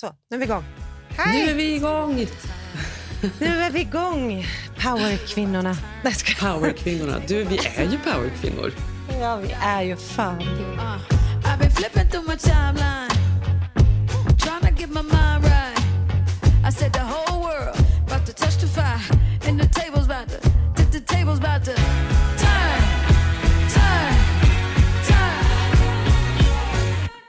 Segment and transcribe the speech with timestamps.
[0.00, 0.64] Så, nu är vi igång.
[1.08, 1.54] Nu är Hej!
[1.54, 2.26] vi igång!
[3.40, 4.46] Nu är vi igång!
[4.82, 5.76] Powerkvinnorna.
[6.40, 7.18] Powerkvinnorna.
[7.28, 8.72] Du, vi är ju powerkvinnor.
[9.20, 10.38] Ja, vi är ju fan
[21.66, 22.15] det.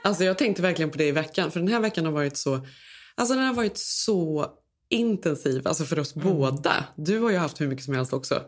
[0.02, 2.66] Alltså jag tänkte verkligen på det i veckan, för den här veckan har varit så,
[3.14, 4.46] alltså den har varit så
[4.88, 6.84] intensiv, alltså för oss båda.
[6.96, 8.44] Du har ju haft hur mycket som helst också.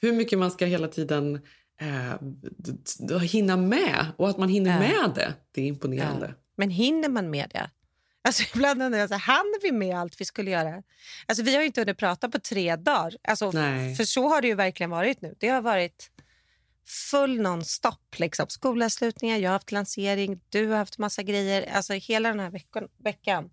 [0.00, 1.40] Hur mycket man ska hela tiden
[1.80, 4.78] eh, hinna med och att man hinner Ja.
[4.78, 6.26] med det, det är imponerande.
[6.26, 6.34] Ja.
[6.56, 7.70] Men hinner man med det?
[8.24, 10.82] Alltså ibland undrar jag, så hann vi med allt vi skulle göra?
[11.26, 13.16] Alltså vi har inte hunnit prata på tre dagar.
[13.28, 13.94] Alltså, Nej.
[13.94, 15.34] för så har det ju verkligen varit nu.
[15.40, 16.10] Det har varit
[17.10, 18.18] full non-stop.
[18.18, 18.46] Liksom.
[18.48, 21.76] Skolavslutningar, jag har haft lansering, du har haft massa grejer.
[21.76, 22.88] Alltså hela den här veckan.
[23.04, 23.50] veckan.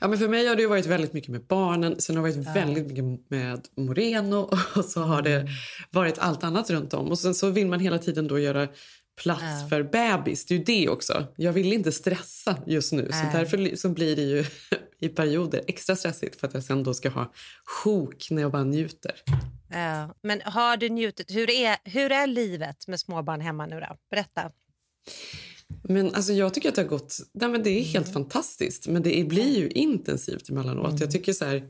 [0.00, 2.56] Ja, men för mig har det varit väldigt mycket med barnen, sen har det varit
[2.56, 5.48] väldigt mycket med Moreno och så har det
[5.90, 7.08] varit allt annat runt om.
[7.08, 8.68] Och sen så vill man hela tiden då göra
[9.22, 9.68] plats Ja.
[9.68, 10.46] för bebis.
[10.46, 11.26] Det är ju det också.
[11.36, 13.30] Jag vill inte stressa just nu, så Nej.
[13.32, 14.44] därför så blir det ju
[15.00, 17.32] i perioder extra stressigt för att jag sen då ska ha
[17.84, 19.12] sjok när jag bara njuter.
[19.70, 20.14] Ja.
[20.22, 21.30] Men har du njutit?
[21.30, 23.96] Hur är, hur är livet med småbarn hemma nu då?
[24.10, 24.50] Berätta.
[25.88, 27.16] Men alltså jag tycker att det har gått...
[27.34, 28.88] Nej, men det är helt fantastiskt.
[28.88, 31.00] Men det blir ju intensivt emellanåt.
[31.00, 31.62] Jag tycker så här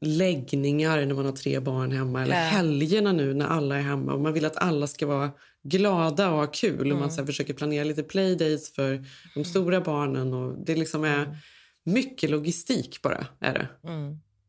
[0.00, 2.40] läggningar när man har tre barn hemma eller Ja.
[2.48, 5.30] helgerna nu när alla är hemma och man vill att alla ska vara
[5.64, 10.34] glada och ha kul och man så försöker planera lite playdates för de stora barnen
[10.34, 11.36] och det liksom är
[11.84, 13.68] mycket logistik bara är det.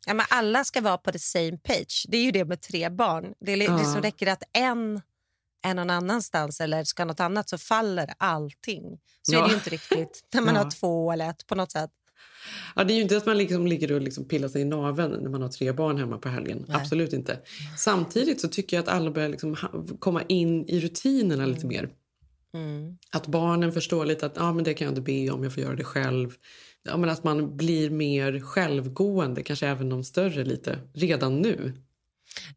[0.07, 2.05] Ja, men alla ska vara på the same page.
[2.09, 3.33] Det är ju det med tre barn.
[3.39, 3.93] Det, är, li- det Ja.
[3.93, 5.01] som räcker att en
[5.65, 8.83] är någon annanstans eller ska något annat så faller allting.
[9.21, 9.43] Så är Ja.
[9.43, 10.63] det ju inte riktigt när man Ja.
[10.63, 11.89] har två eller ett på något sätt.
[12.75, 15.23] Ja, det är ju inte att man liksom ligger och liksom pillar sig i naveln
[15.23, 16.65] när man har tre barn hemma på helgen.
[16.69, 17.39] Absolut inte.
[17.77, 19.55] Samtidigt så tycker jag att alla börjar liksom
[19.99, 21.89] komma in i rutinerna lite mer.
[23.11, 25.63] Att barnen förstår lite att ah, men det kan jag inte be om, jag får
[25.63, 26.33] göra det själv.
[26.83, 31.73] Ja, men att man blir mer självgående, kanske även de större lite, redan nu.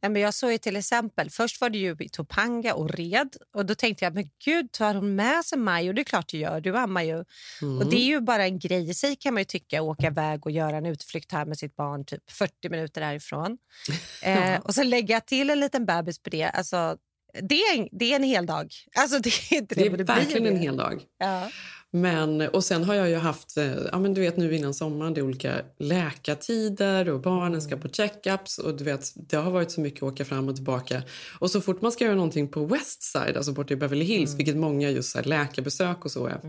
[0.00, 3.66] Men jag såg ju till exempel, först var det ju i Topanga och red och
[3.66, 5.88] då tänkte jag, men gud tar hon med sig Maj?
[5.88, 7.24] Och det är klart du gör, du ammar ju.
[7.80, 10.46] Och det är ju bara en grej i sig kan man ju tycka, åka iväg
[10.46, 13.58] och göra en utflykt här med sitt barn typ 40 minuter härifrån.
[14.22, 16.44] eh, och så lägga till en liten bebis på det.
[16.44, 16.96] Alltså,
[17.42, 18.72] det, är en, det är en hel dag.
[18.94, 20.48] Alltså, det är inte det, Det är det blir verkligen det.
[20.48, 21.02] en hel dag.
[21.18, 21.50] Ja.
[21.90, 25.14] Men, och sen har jag ju haft, eh, ja men du vet nu innan sommaren,
[25.14, 29.70] det är olika läkartider och barnen ska på checkups och du vet, det har varit
[29.70, 31.02] så mycket att åka fram och tillbaka.
[31.38, 34.56] Och så fort man ska göra någonting på Westside, alltså bort i Beverly Hills, vilket
[34.56, 36.40] många just så läkarbesök och så är.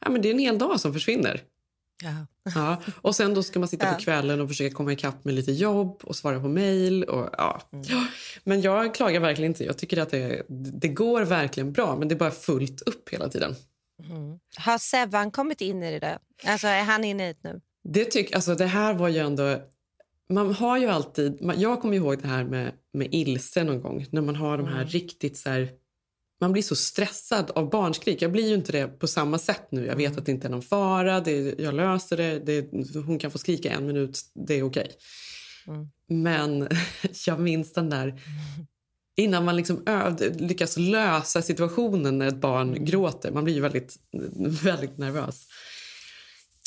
[0.00, 1.40] Ja men det är en hel dag som försvinner.
[2.02, 2.26] Ja.
[2.54, 5.52] Ja, och sen då ska man sitta på kvällen och försöka komma ikapp med lite
[5.52, 7.04] jobb och svara på mejl.
[7.08, 7.62] Ja.
[7.70, 8.06] Ja,
[8.44, 9.64] Men jag klagar verkligen inte.
[9.64, 10.42] Jag tycker att det,
[10.80, 13.54] det går verkligen bra, men det är bara fullt upp hela tiden.
[14.56, 16.18] Har Sevan kommit in i det där?
[16.46, 17.60] Alltså, är han inne i det nu?
[17.84, 19.62] Det, tyck, alltså, det här var ju ändå...
[20.28, 21.42] Man har ju alltid...
[21.42, 24.06] Man, jag kommer ihåg det här med, med ilse någon gång.
[24.10, 25.68] När man har de här riktigt så här...
[26.40, 28.22] Man blir så stressad av barnskrik.
[28.22, 29.86] Jag blir ju inte det på samma sätt nu.
[29.86, 31.20] Jag vet att det inte är någon fara.
[31.20, 32.38] Det, jag löser det.
[32.38, 32.70] det.
[33.06, 34.20] Hon kan få skrika en minut.
[34.34, 34.90] Det är okej.
[36.08, 36.68] Men
[37.26, 38.20] jag minns den där...
[39.16, 43.30] Innan man liksom ö- lyckas lösa situationen när ett barn gråter.
[43.32, 43.96] Man blir ju väldigt,
[44.62, 45.46] väldigt nervös.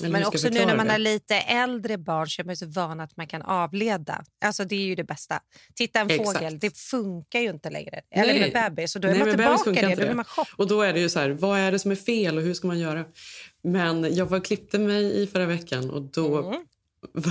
[0.03, 0.91] Eller Men också nu när man det?
[0.91, 4.23] har lite äldre barn så är man så van att man kan avleda.
[4.45, 5.39] Alltså det är ju det bästa.
[5.75, 6.37] Titta en Exakt.
[6.37, 8.01] fågel, det funkar ju inte längre.
[8.11, 8.51] Eller Nej.
[8.53, 9.95] med bebis, och då är Nej, man tillbaka det.
[9.95, 10.47] Då blir man chock.
[10.55, 12.53] Och då är det ju så här, vad är det som är fel och hur
[12.53, 13.05] ska man göra?
[13.63, 16.47] Men jag var och klippte mig i förra veckan och då...
[16.47, 16.65] Mm.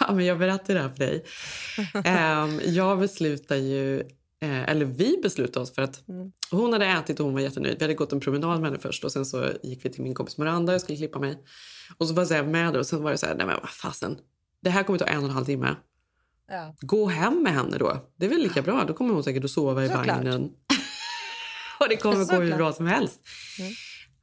[0.00, 1.24] ja, men jag berättar det här för dig.
[2.04, 4.02] Ehm, jag beslutar ju
[4.40, 6.32] Eh, eller vi beslutade oss för att Mm.
[6.50, 7.78] hon hade ätit och hon var jättenöjd.
[7.78, 10.14] Vi hade gått en promenad med henne först och sen så gick vi till min
[10.14, 11.38] kompis Miranda och skulle klippa mig.
[11.98, 14.18] Och så var jag med och sen var det så här, nej men vad fasen.
[14.62, 15.76] Det här kommer ta en och en halv timme.
[16.48, 16.74] Ja.
[16.80, 18.10] Gå hem med henne då.
[18.16, 18.84] Det är väl lika bra.
[18.84, 20.06] Då kommer hon säkert att sova i Såklart.
[20.06, 20.42] vagnen.
[21.80, 22.56] och det kommer gå hur Såklart.
[22.58, 23.20] bra som helst.
[23.60, 23.72] Mm.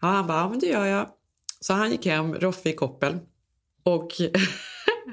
[0.01, 1.09] Ja, han bara, ja, men det gör jag.
[1.59, 3.17] Så han gick hem, Roffe i koppel.
[3.83, 4.09] Och,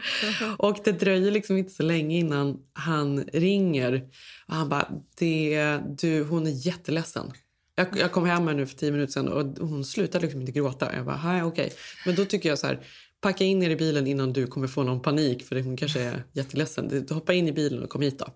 [0.58, 4.08] och det dröjer liksom inte så länge innan han ringer.
[4.48, 7.32] Och han bara, det, du, hon är jätteledsen.
[7.74, 10.52] Jag, jag kom hem här nu för tio minuter sedan och hon slutade liksom inte
[10.52, 10.94] gråta.
[10.96, 11.72] Jag bara, "Nej, okej.
[12.06, 12.86] Men då tycker jag så här,
[13.20, 16.24] packa in er i bilen innan du kommer få någon panik för hon kanske är
[16.32, 17.06] jätteledsen.
[17.10, 18.26] Hoppa in i bilen och kom hit då.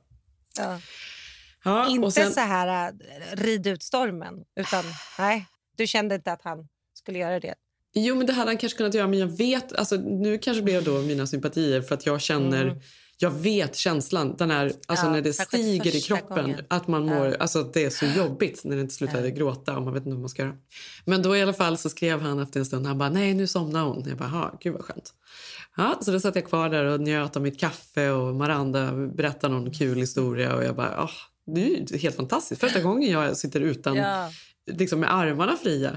[0.58, 0.80] Ja.
[1.64, 2.94] Ja, Inte sen, så här äh,
[3.36, 4.84] rid ut stormen, utan
[5.18, 7.54] nej, du kände inte att han skulle göra det.
[7.98, 9.06] Jo, men det hade han kanske kunnat göra.
[9.08, 12.82] Men jag vet, alltså, nu kanske blev då mina sympatier för att jag känner,
[13.18, 14.34] jag vet känslan.
[14.38, 15.16] Den här, alltså Mm.
[15.16, 16.42] Ja, när det stiger i kroppen.
[16.44, 16.60] gången.
[16.68, 19.82] Att man mår, alltså att det är så jobbigt när det inte slutar gråta och
[19.82, 20.54] man vet inte vad man ska göra.
[21.04, 23.46] Men då i alla fall så skrev han efter en stund, han bara, nej nu
[23.46, 24.04] somnar hon.
[24.08, 25.12] Jag bara, "Ha, gud vad skönt.
[25.76, 29.54] Ja, så då satt jag kvar där och njöt av mitt kaffe och Maranda berättade
[29.54, 31.10] någon kul historia och jag bara, åh,
[31.54, 31.60] det
[31.94, 32.60] är helt fantastiskt.
[32.60, 34.30] Första gången jag sitter utan, Ja.
[34.72, 35.96] liksom med armarna fria.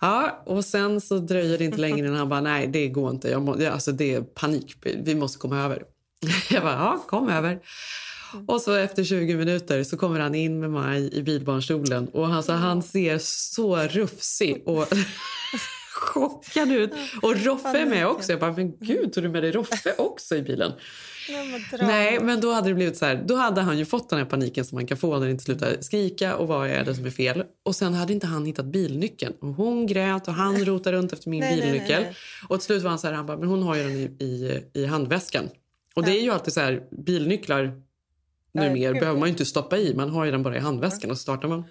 [0.00, 3.30] Ja, och sen så dröjer det inte längre innan han bara, nej det går inte.
[3.30, 5.82] Jag må, alltså det är panik, vi måste komma över.
[6.50, 7.60] Jag bara, ja kom över.
[8.46, 12.52] Och så efter 20 minuter så kommer han in med mig i bilbarnstolen och alltså,
[12.52, 14.86] han ser så rufsig och
[15.92, 16.92] chockad ut.
[17.22, 18.32] Och Roffe är med också.
[18.32, 20.72] Jag bara, men gud, tog du med dig Roffe också i bilen?
[21.80, 23.24] Nej, men då hade det blivit så här.
[23.26, 25.44] Då hade han ju fått den här paniken som man kan få när det inte
[25.44, 27.44] slutar skrika och vad är det som är fel.
[27.62, 29.34] Och sen hade inte han hittat bilnyckeln.
[29.40, 32.02] Och hon grät och han rotade runt efter min Nej, nej, nej, bilnyckel.
[32.02, 32.14] nej.
[32.48, 34.24] Och till slut var han så här, han bara, men hon har ju den i,
[34.24, 35.48] i, i handväskan.
[35.94, 37.82] Och det är ju alltid så här, bilnycklar
[38.52, 39.94] nu mer gud, behöver man ju inte stoppa i.
[39.94, 41.64] Man har ju den bara i handväskan och så startar man.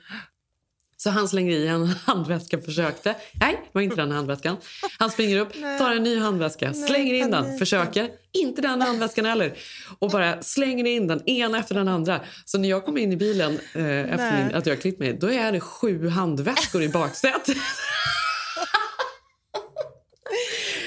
[0.98, 3.16] Så han slänger i en handväska, försökte.
[3.40, 4.58] Nej, det var inte den handväskan.
[5.00, 8.10] Han springer upp, tar en ny handväska, slänger in den, försöker.
[8.32, 9.54] Inte den handväskan heller.
[10.00, 12.20] Och bara slänger in den ena efter den andra.
[12.46, 15.32] Så när jag kommer in i bilen eh, efter min, att jag klippt mig, då
[15.32, 17.58] är det sju handväskor i baksätet.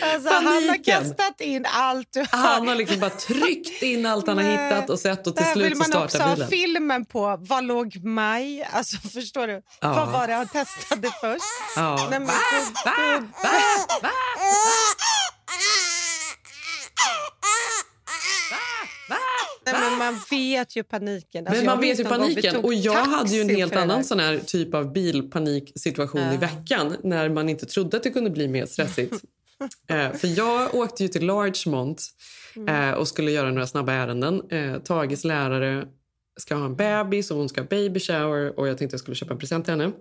[0.02, 2.38] Alltså, han har kastat in allt du har.
[2.38, 5.64] Han har liksom bara tryckt in allt han har hittat och sett och till slut
[5.66, 6.48] vill så man också startar ha bilen.
[6.48, 7.36] filmen på.
[7.40, 8.68] Vad låg Maj?
[8.72, 9.62] Alltså, förstår du?
[9.80, 9.92] Ja.
[9.94, 11.44] Vad var det han testade först?
[11.76, 12.08] Ja.
[12.10, 12.34] Nej, men, Va?
[12.84, 12.92] Va?
[13.42, 13.50] Va?
[14.02, 14.10] Va?
[19.64, 21.46] Nej, men man vet ju paniken.
[21.46, 22.56] Alltså, Men man vet ju paniken.
[22.56, 27.28] Och jag hade ju en helt annan sån här typ av bilpaniksituation i veckan när
[27.28, 29.14] man inte trodde att det kunde bli mer stressigt.
[29.88, 32.02] eh, för jag åkte ju till Largemont
[32.68, 34.50] eh, och skulle göra några snabba ärenden.
[34.50, 35.86] Eh, Tages lärare
[36.40, 39.14] ska ha en bebis och hon ska ha baby shower och jag tänkte jag skulle
[39.14, 39.92] köpa en present till henne.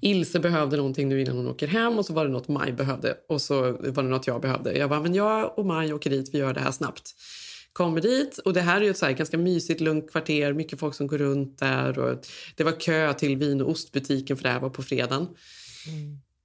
[0.00, 3.16] Ilse behövde någonting nu innan hon åker hem och så var det något Maj behövde
[3.28, 4.78] och så var det något jag behövde.
[4.78, 7.14] Jag bara, men jag och Maj åker dit, vi gör det här snabbt.
[7.72, 10.94] Kommer dit och det här är ju ett så ganska mysigt, lugnt kvarter, mycket folk
[10.94, 12.26] som går runt där och
[12.56, 15.28] det var kö till vin och ostbutiken för det här var på fredagen.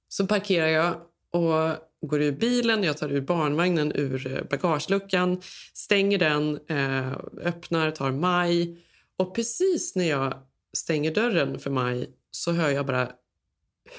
[0.08, 0.94] Så parkerar jag
[1.36, 5.40] och går ur bilen, jag tar ur barnvagnen ur eh, bagageluckan,
[5.74, 7.12] stänger den, eh,
[7.42, 8.78] öppnar, tar Maj
[9.16, 10.34] och precis när jag
[10.72, 13.10] stänger dörren för Maj så hör jag bara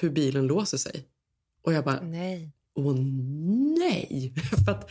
[0.00, 1.04] hur bilen låser sig.
[1.62, 2.94] Och jag bara, Nej åh
[3.78, 4.32] nej!
[4.64, 4.90] För att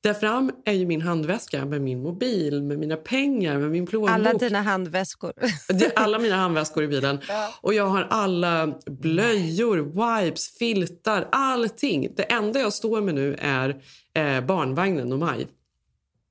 [0.00, 4.10] där fram är ju min handväska med min mobil, med mina pengar, med min plånbok.
[4.10, 5.32] Alla dina handväskor.
[5.96, 7.18] Alla mina handväskor i bilen.
[7.60, 12.08] Och jag har alla blöjor, wipes, filtar, allting.
[12.16, 13.68] Det enda jag står med nu är
[14.14, 15.46] eh, barnvagnen och Maj.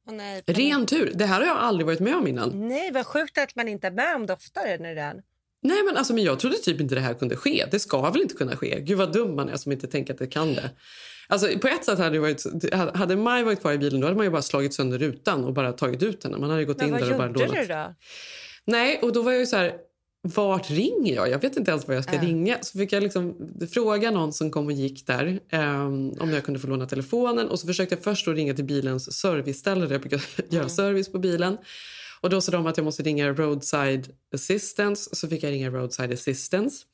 [0.08, 1.12] Åh, nej, Ren tur.
[1.16, 2.68] Det här har jag aldrig varit med om innan.
[2.68, 4.78] Nej, vad sjukt att man inte är med om det oftare.
[4.78, 5.22] När det är.
[5.66, 7.66] Nej, men, alltså, men jag trodde typ inte det här kunde ske.
[7.72, 8.80] Det ska väl inte kunna ske?
[8.82, 10.70] Gud vad dum man är som inte tänker att det kan det.
[11.28, 12.44] Alltså, på ett sätt hade det varit,
[12.96, 15.54] hade Maj varit kvar i bilen då hade man ju bara slagit sönder rutan och
[15.54, 16.38] bara tagit ut henne.
[16.38, 17.52] Man hade gått Men in där och bara lånat.
[17.56, 17.96] du då?
[18.66, 19.74] Nej, och då var jag ju så här,
[20.22, 21.30] vart ringer jag?
[21.30, 22.22] Jag vet inte ens var jag ska Äh.
[22.22, 22.58] ringa.
[22.62, 23.36] Så fick jag liksom
[23.74, 27.48] fråga någon som kom och gick där ehm, om jag kunde få låna telefonen.
[27.50, 31.20] Och så försökte jag först ringa till bilens serviceställe där jag brukar göra service på
[31.20, 31.58] bilen.
[32.26, 35.16] Och då sa de att jag måste ringa roadside assistance.
[35.16, 36.86] Så fick jag ringa roadside assistance.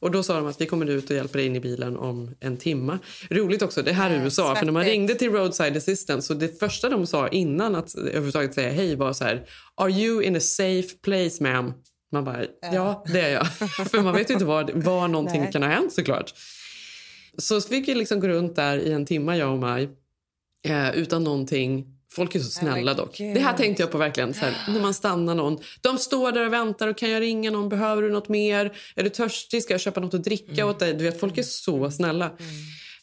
[0.00, 2.34] Och då sa de att vi kommer ut och hjälper dig in i bilen om
[2.40, 2.98] en timme.
[3.30, 4.54] Roligt också, det här är USA.
[4.54, 4.92] För när man svettigt.
[4.92, 9.12] ringde till roadside assistance så det första de sa innan att överhuvudtaget säga hej var
[9.12, 9.48] så här.
[9.74, 11.72] Are you in a safe place ma'am?
[12.12, 13.46] Man bara, ja det är jag.
[13.90, 15.52] för man vet ju inte var, var någonting Nej.
[15.52, 16.34] kan ha hänt såklart.
[17.38, 19.88] Så fick vi liksom gå runt där i en timme jag och Maj.
[20.68, 21.95] Eh, utan någonting.
[22.12, 23.18] Folk är så snälla dock.
[23.18, 24.34] Det här tänkte jag på verkligen.
[24.34, 25.58] Så här, när man stannar någon.
[25.80, 26.88] De står där och väntar.
[26.88, 27.68] och Kan jag ringa någon?
[27.68, 28.72] Behöver du något mer?
[28.96, 29.62] Är du törstig?
[29.62, 30.94] Ska jag köpa något att dricka åt dig?
[30.94, 32.30] Du vet, folk är så snälla.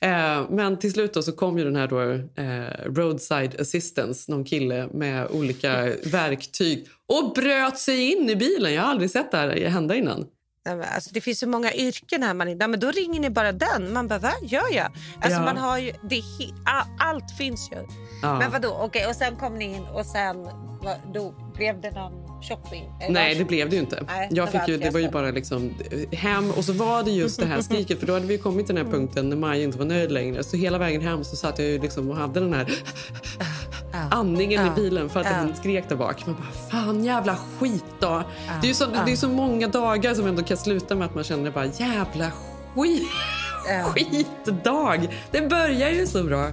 [0.01, 2.01] Eh, men till slut så kom ju den här då,
[2.41, 8.73] eh, roadside assistance, någon kille med olika verktyg och bröt sig in i bilen.
[8.73, 10.25] Jag har aldrig sett det här hända innan.
[10.65, 12.33] Alltså, det finns så många yrken här.
[12.33, 13.93] Man, nej, men då ringer ni bara den.
[13.93, 14.85] Man bara, vad gör jag?
[15.21, 15.45] Alltså, Ja.
[15.45, 16.21] man har ju, det,
[16.99, 17.77] allt finns ju.
[18.21, 18.39] Ja.
[18.39, 18.77] Men vadå?
[18.81, 20.47] Okej, och sen kom ni in och sen
[21.13, 22.83] då blev det någon shopping?
[23.01, 24.03] Eller Nej, det blev det ju inte.
[24.07, 25.73] Nej, jag fick ju, det var ju bara liksom
[26.11, 28.65] eh, hem och så var det just det här skriket för då hade vi kommit
[28.65, 30.43] till den här punkten när Maja inte var nöjd längre.
[30.43, 32.73] Så hela vägen hem så satt jag ju liksom och hade den här
[34.11, 35.37] andningen i bilen för att Ja.
[35.39, 36.25] hon skrek där bak.
[36.25, 38.23] Man bara, fan jävla skit då.
[38.61, 41.23] Det är så, det är så många dagar som ändå kan sluta med att man
[41.23, 42.31] känner bara jävla
[42.75, 43.07] skit.
[43.95, 45.07] Skitdag!
[45.31, 46.51] Det börjar ju så bra.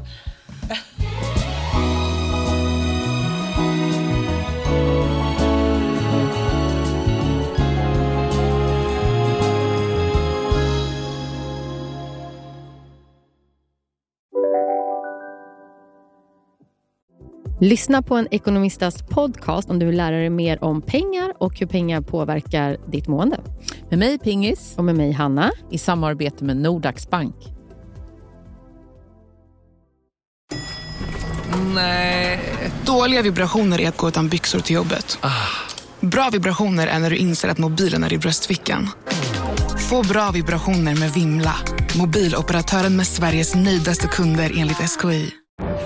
[17.62, 21.66] Lyssna på en ekonomistas podcast om du vill lära dig mer om pengar och hur
[21.66, 23.40] pengar påverkar ditt mående.
[23.90, 25.52] Med mig Pingis Och med mig Hanna.
[25.70, 27.34] i samarbete med Nordax Bank.
[31.74, 32.40] Nej.
[32.86, 35.18] Dåliga vibrationer är att gå utan byxor till jobbet.
[36.00, 38.88] Bra vibrationer är när du inser att mobilen är i bröstfickan.
[39.90, 41.54] Få bra vibrationer med Vimla.
[41.98, 45.30] Mobiloperatören med Sveriges nöjdaste kunder enligt SKI.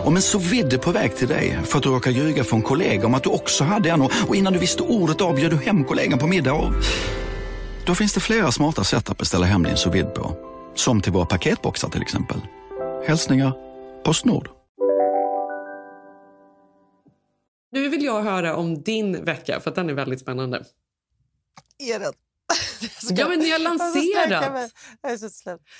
[0.04, 3.06] Om en så vidde på väg till dig för att du råkar ljuga från kollega
[3.06, 5.84] om att du också hade en och och innan du visste ordet av du hem
[5.84, 6.72] kollegan på middag och...
[7.86, 10.36] Då finns det flera smarta sätt att beställa hem din sous på.
[10.74, 12.40] Som till våra paketboxar till exempel.
[13.06, 13.52] Hälsningar
[14.04, 14.48] Postnord.
[17.72, 20.64] Nu vill jag höra om din vecka för att den är väldigt spännande.
[21.78, 21.98] Är
[22.48, 23.16] det?
[23.20, 24.72] Ja, men ni har lanserat.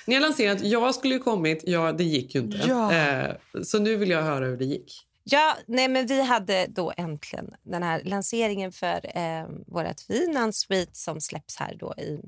[0.07, 0.61] Ni har lanserat.
[0.61, 1.63] Jag skulle ju kommit.
[1.67, 2.57] Ja, det gick ju inte.
[2.69, 2.93] Ja.
[2.93, 5.07] Eh, så nu vill jag höra hur det gick.
[5.25, 10.97] Ja, nej, men vi hade då äntligen den här lanseringen för eh, vårt vin Unsweet
[10.97, 12.21] som släpps här då i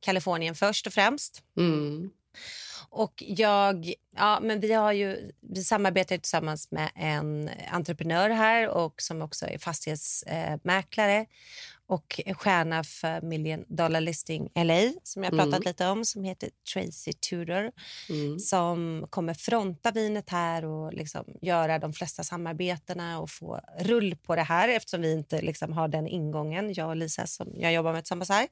[0.00, 1.42] Kalifornien först och främst.
[1.56, 2.10] Mm.
[2.88, 9.02] Och jag, ja, men vi, har ju, vi samarbetar tillsammans med en entreprenör här och
[9.02, 11.26] som också är fastighetsmäklare
[11.88, 15.62] och stjärna för Million Dollar Listing LA som jag pratat Mm.
[15.62, 17.72] lite om som heter Tracy Tudor
[18.08, 18.38] Mm.
[18.38, 24.36] som kommer fronta vinet här och liksom göra de flesta samarbetena och få rull på
[24.36, 27.92] det här eftersom vi inte liksom har den ingången, jag och Lisa som jag jobbar
[27.92, 28.48] med tillsammans här.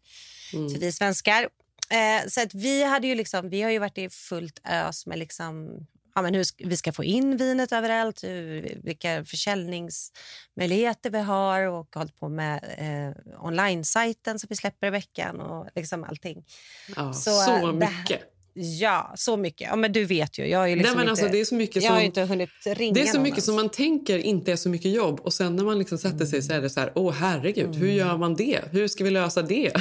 [0.52, 0.70] Mm.
[0.70, 1.48] För vi är svenskar.
[1.90, 5.18] Eh, så att vi, hade ju liksom, vi har ju varit i fullt ös med
[5.18, 11.62] liksom, ja, men hur vi ska få in vinet överallt, hur, vilka försäljningsmöjligheter vi har
[11.62, 16.44] och hållit på med eh, online-sajten som vi släpper i veckan och liksom allting.
[16.96, 18.20] Ja, Så, så, eh, mycket.
[18.54, 19.68] Ja, så mycket.
[19.70, 20.46] Ja, men du vet ju.
[20.48, 22.22] Jag, ju liksom Nej, men inte, alltså, det är så mycket jag har som- inte
[22.24, 23.44] hunnit ringa Det är så mycket ens.
[23.44, 25.20] som man tänker inte är så mycket jobb.
[25.20, 27.84] Och sen när man liksom sätter sig så är det så här, åh herregud, hur
[27.84, 27.96] Mm.
[27.96, 28.60] gör man det?
[28.72, 29.72] Hur ska vi lösa det?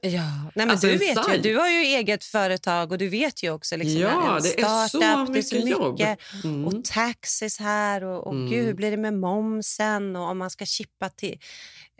[0.00, 3.42] Ja, nej, men Alltså, du vet ju, du har ju eget företag och du vet
[3.42, 5.92] ju också liksom, Ja, en det är så startup, det är så mycket jobb.
[5.92, 6.18] mycket.
[6.44, 6.66] Mm.
[6.66, 8.50] Och taxis här och, och Mm.
[8.50, 11.38] gud, hur blir det med momsen och om man ska chippa till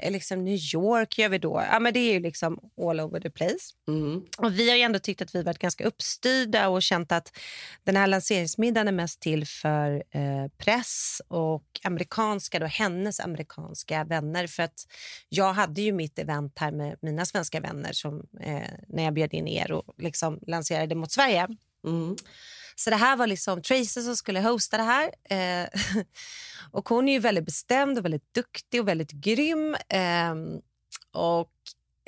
[0.08, 1.64] liksom New York gör vi då.
[1.72, 3.74] Ja, men det är ju liksom all over the place.
[3.88, 4.22] Mm.
[4.38, 7.36] Och vi har ändå tyckt att vi varit ganska uppstyrda och känt att
[7.84, 14.46] den här lanseringsmiddagen är mest till för eh, press och amerikanska, då, hennes amerikanska vänner.
[14.46, 14.86] För att
[15.28, 19.34] jag hade ju mitt event här med mina svenska vänner som, eh, när jag bjöd
[19.34, 21.48] in er och liksom lanserade mot Sverige.
[21.86, 22.16] Mm.
[22.80, 25.10] Så det här var liksom Tracy som skulle hosta det här.
[25.24, 25.68] Eh,
[26.70, 29.76] och hon är ju väldigt bestämd och väldigt duktig och väldigt grym.
[29.88, 30.34] Eh,
[31.12, 31.52] och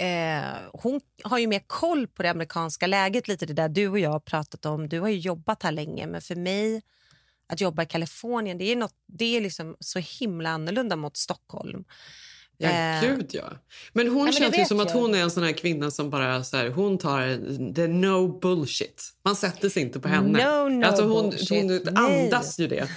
[0.04, 3.98] eh, hon har ju mer koll på det amerikanska läget, lite det där du och
[3.98, 4.88] jag har pratat om.
[4.88, 6.82] Du har ju jobbat här länge, men för mig
[7.46, 11.84] att jobba i Kalifornien, det är, något, det är liksom så himla annorlunda mot Stockholm.
[12.58, 13.52] Ja, Eh, gud ja.
[13.92, 15.90] Men hon men det känns ju vet som att hon är en sån här kvinna
[15.90, 19.12] som bara så här, hon tar the no bullshit.
[19.24, 20.44] Man sätter sig inte på henne.
[20.44, 21.50] No, no alltså hon, bullshit.
[21.50, 22.24] hon Nej.
[22.24, 22.88] andas ju det.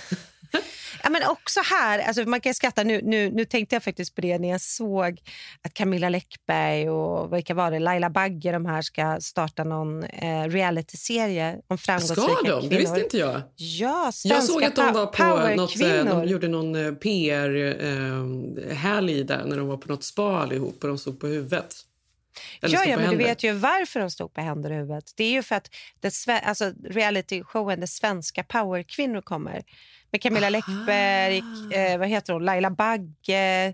[1.03, 4.21] Ja, men också här, alltså man kan skratta, nu, nu, nu tänkte jag faktiskt på
[4.21, 5.19] det när jag såg
[5.61, 10.43] att Camilla Läckberg och vilka var det, Laila Bagge de här ska starta någon eh,
[10.47, 12.61] realityserie om framgångsrika Ska kvinnor.
[12.61, 12.69] de?
[12.69, 13.41] Det visste inte jag.
[13.55, 16.03] Ja, Jag såg att de var på något, powerkvinnor.
[16.21, 16.91] de gjorde någon eh,
[17.95, 21.75] PR-helg där när de var på något spa allihop och de stod på huvudet.
[22.61, 23.25] Eller Ja, ja, men du händer.
[23.25, 25.11] vet ju varför de stod på händer och huvudet.
[25.15, 25.69] Det är ju för att
[25.99, 29.63] det alltså, reality-showen där svenska powerkvinnor kommer.
[30.15, 31.37] Med Camilla Läckberg,
[31.71, 32.45] eh, vad heter hon?
[32.45, 33.73] Laila Bagge.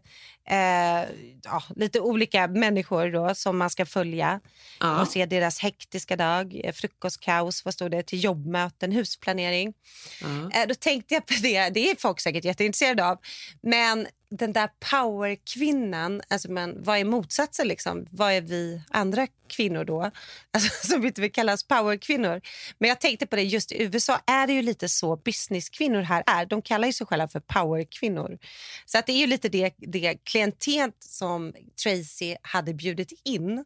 [0.52, 1.10] Eh,
[1.44, 4.40] ja, lite olika människor då, som man ska följa
[4.80, 5.02] Ja.
[5.02, 6.62] och se deras hektiska dag.
[6.64, 8.04] Eh, frukostkaos, vad stod det?
[8.04, 9.74] Till jobbmöten, husplanering.
[10.22, 10.60] Ja.
[10.62, 11.70] Eh, då tänkte jag på det.
[11.70, 13.18] Det är folk säkert jätteintresserade av.
[13.62, 17.68] Men den där powerkvinnan, alltså men, vad är motsatsen?
[17.68, 18.06] Liksom?
[18.12, 20.12] Vad är vi andra kvinnor då?
[20.54, 22.42] Alltså, som inte vill kallas powerkvinnor.
[22.78, 26.24] Men jag tänkte på det, just i USA är det ju lite så businesskvinnor här
[26.28, 26.46] är.
[26.46, 28.38] De kallar ju sig själva för powerkvinnor.
[28.86, 33.58] Så att det är ju lite det, det klientet som Tracy hade bjudit in.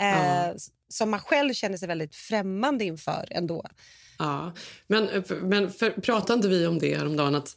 [0.00, 0.54] Eh, Ja.
[0.88, 3.66] Som man själv känner sig väldigt främmande inför ändå.
[4.18, 4.52] Ja,
[4.86, 7.34] men, men för, pratade inte vi om det häromdagen?
[7.34, 7.56] Att,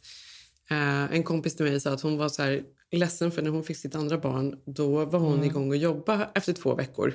[0.70, 3.64] eh, en kompis till mig sa att hon var så här ledsen för när hon
[3.64, 5.44] fick sitt andra barn då var hon Mm.
[5.46, 7.14] igång och jobba efter två veckor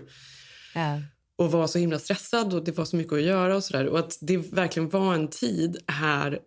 [0.76, 1.02] Ja.
[1.36, 3.88] och var så himla stressad och det var så mycket att göra och så där.
[3.88, 6.40] Och att det verkligen var en tid här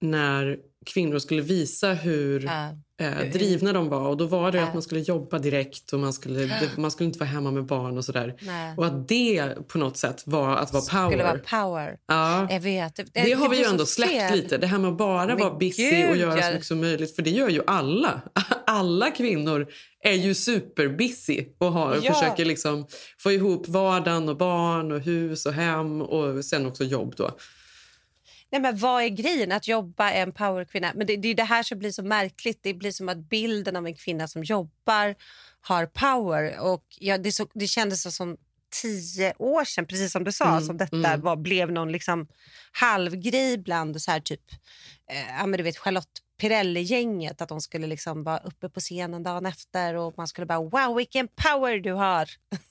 [0.00, 2.46] när kvinnor skulle visa hur
[3.00, 4.08] eh, drivna de var.
[4.08, 4.64] Och då var det Ja.
[4.64, 7.64] att man skulle jobba direkt och man skulle, det, man skulle inte vara hemma med
[7.66, 8.34] barn och sådär.
[8.76, 11.10] Och att det på något sätt var att vara power.
[11.10, 11.96] Skulle vara power.
[12.08, 12.46] Ja.
[12.50, 12.96] Jag vet.
[12.96, 14.36] Det, Det har vi ju så ändå släppt fel.
[14.36, 14.58] lite.
[14.58, 16.80] Det här med att bara Men vara busy gud, och göra så jag- mycket som
[16.80, 17.16] möjligt.
[17.16, 18.20] För det gör ju alla.
[18.66, 19.66] Alla kvinnor
[20.04, 22.12] är ju superbusy och har, Ja.
[22.14, 22.86] försöker liksom
[23.18, 27.30] få ihop vardagen och barn och hus och hem och sen också jobb då.
[28.54, 29.52] Nej, men vad är grejen?
[29.52, 30.92] Att jobba är en powerkvinna.
[30.94, 32.58] Men det, det är det här som blir så märkligt.
[32.62, 35.14] Det blir som att bilden av en kvinna som jobbar
[35.60, 36.60] har power.
[36.60, 38.36] Och ja, det, så, det kändes som
[38.82, 41.20] tio år sedan, precis som du sa, Mm, som detta mm.
[41.20, 42.26] var, blev någon liksom
[42.72, 44.52] halvgrej bland så här typ,
[45.10, 47.40] eh, ja, men du vet, Charlotte Pirelli-gänget.
[47.40, 50.96] Att de skulle liksom vara uppe på scenen dagen efter och man skulle bara wow
[50.96, 52.30] vilken power du har.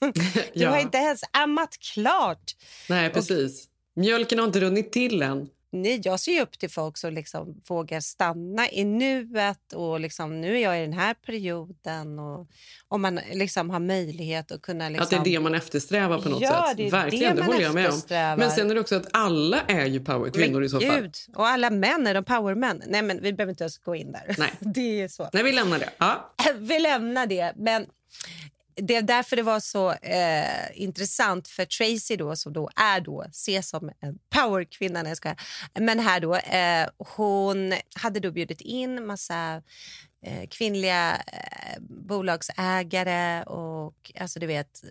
[0.54, 0.70] du Ja.
[0.70, 2.52] har inte ens ammat klart.
[2.88, 3.68] Nej, precis.
[3.96, 5.48] Mjölken har inte runnit till än.
[5.74, 10.40] Nej, jag ser ju upp till folk som liksom vågar stanna i nuet och liksom,
[10.40, 12.18] nu är jag i den här perioden.
[12.18, 12.48] Och
[12.88, 14.88] om man liksom har möjlighet att kunna...
[14.88, 15.04] Liksom...
[15.04, 16.76] Att det är det man eftersträvar på något Ja, sätt.
[16.76, 18.00] det Verkligen, det det, man håller jag med om.
[18.38, 21.00] Men sen är det också att alla är ju powerkvinnor i så fall.
[21.00, 22.82] Gud, och alla män är de powermän.
[22.86, 24.34] Nej, men vi behöver inte ens gå in där.
[24.38, 24.50] Nej.
[24.60, 25.28] Det är så.
[25.32, 25.90] Nej, vi lämnar det.
[25.98, 26.34] Ja.
[26.58, 27.52] Vi lämnar det.
[27.56, 27.86] Men
[28.76, 33.22] det är därför det var så eh, intressant för Tracy då, som då är då,
[33.22, 35.02] ses som en powerkvinna.
[35.28, 35.82] jag.
[35.84, 39.62] Men här då, eh, hon hade då bjudit in massa
[40.26, 44.84] eh, kvinnliga eh, bolagsägare och alltså du vet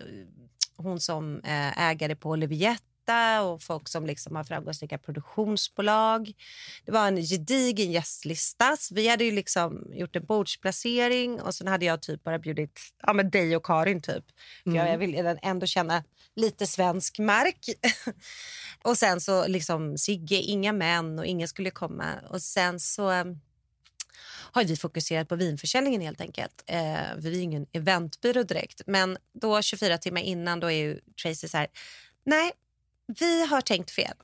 [0.76, 6.32] hon som eh, ägare på Oliviet Levietta och folk som liksom har framgångsrika produktionsbolag.
[6.84, 8.76] Det var en gedigen gästlista.
[8.76, 12.80] Så vi hade ju liksom gjort en bordsplacering och sen hade jag typ bara bjudit
[13.02, 14.02] ja, men dig och Karin.
[14.02, 14.24] typ.
[14.64, 14.90] För jag, Mm.
[14.90, 16.04] jag vill ändå känna
[16.36, 17.58] lite svensk mark.
[18.82, 22.14] och sen så liksom Sigge, inga män och ingen skulle komma.
[22.30, 23.24] Och sen så eh,
[24.52, 26.62] har vi fokuserat på vinförsäljningen helt enkelt.
[26.66, 28.80] Eh, vi är ingen eventbyrå direkt.
[28.86, 31.66] Men då 24 timmar innan då är ju Tracy så här,
[32.26, 32.52] nej,
[33.06, 34.14] vi har tänkt fel.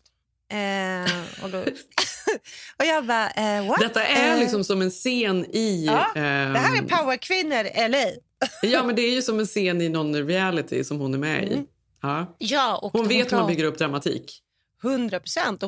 [0.52, 1.58] Eh, och, då,
[2.76, 3.80] och jag bara, eh, what?
[3.80, 5.84] Detta är Eh, liksom som en scen i...
[5.86, 8.10] Ja, ehm, det här är powerkvinnor, LA.
[8.62, 11.44] Ja, men det är ju som en scen i någon reality som hon är med
[11.44, 11.64] i.
[12.02, 12.36] Ja.
[12.38, 14.42] Ja, och Hon vet hur man bygger upp dramatik.
[14.82, 15.64] 100 procent.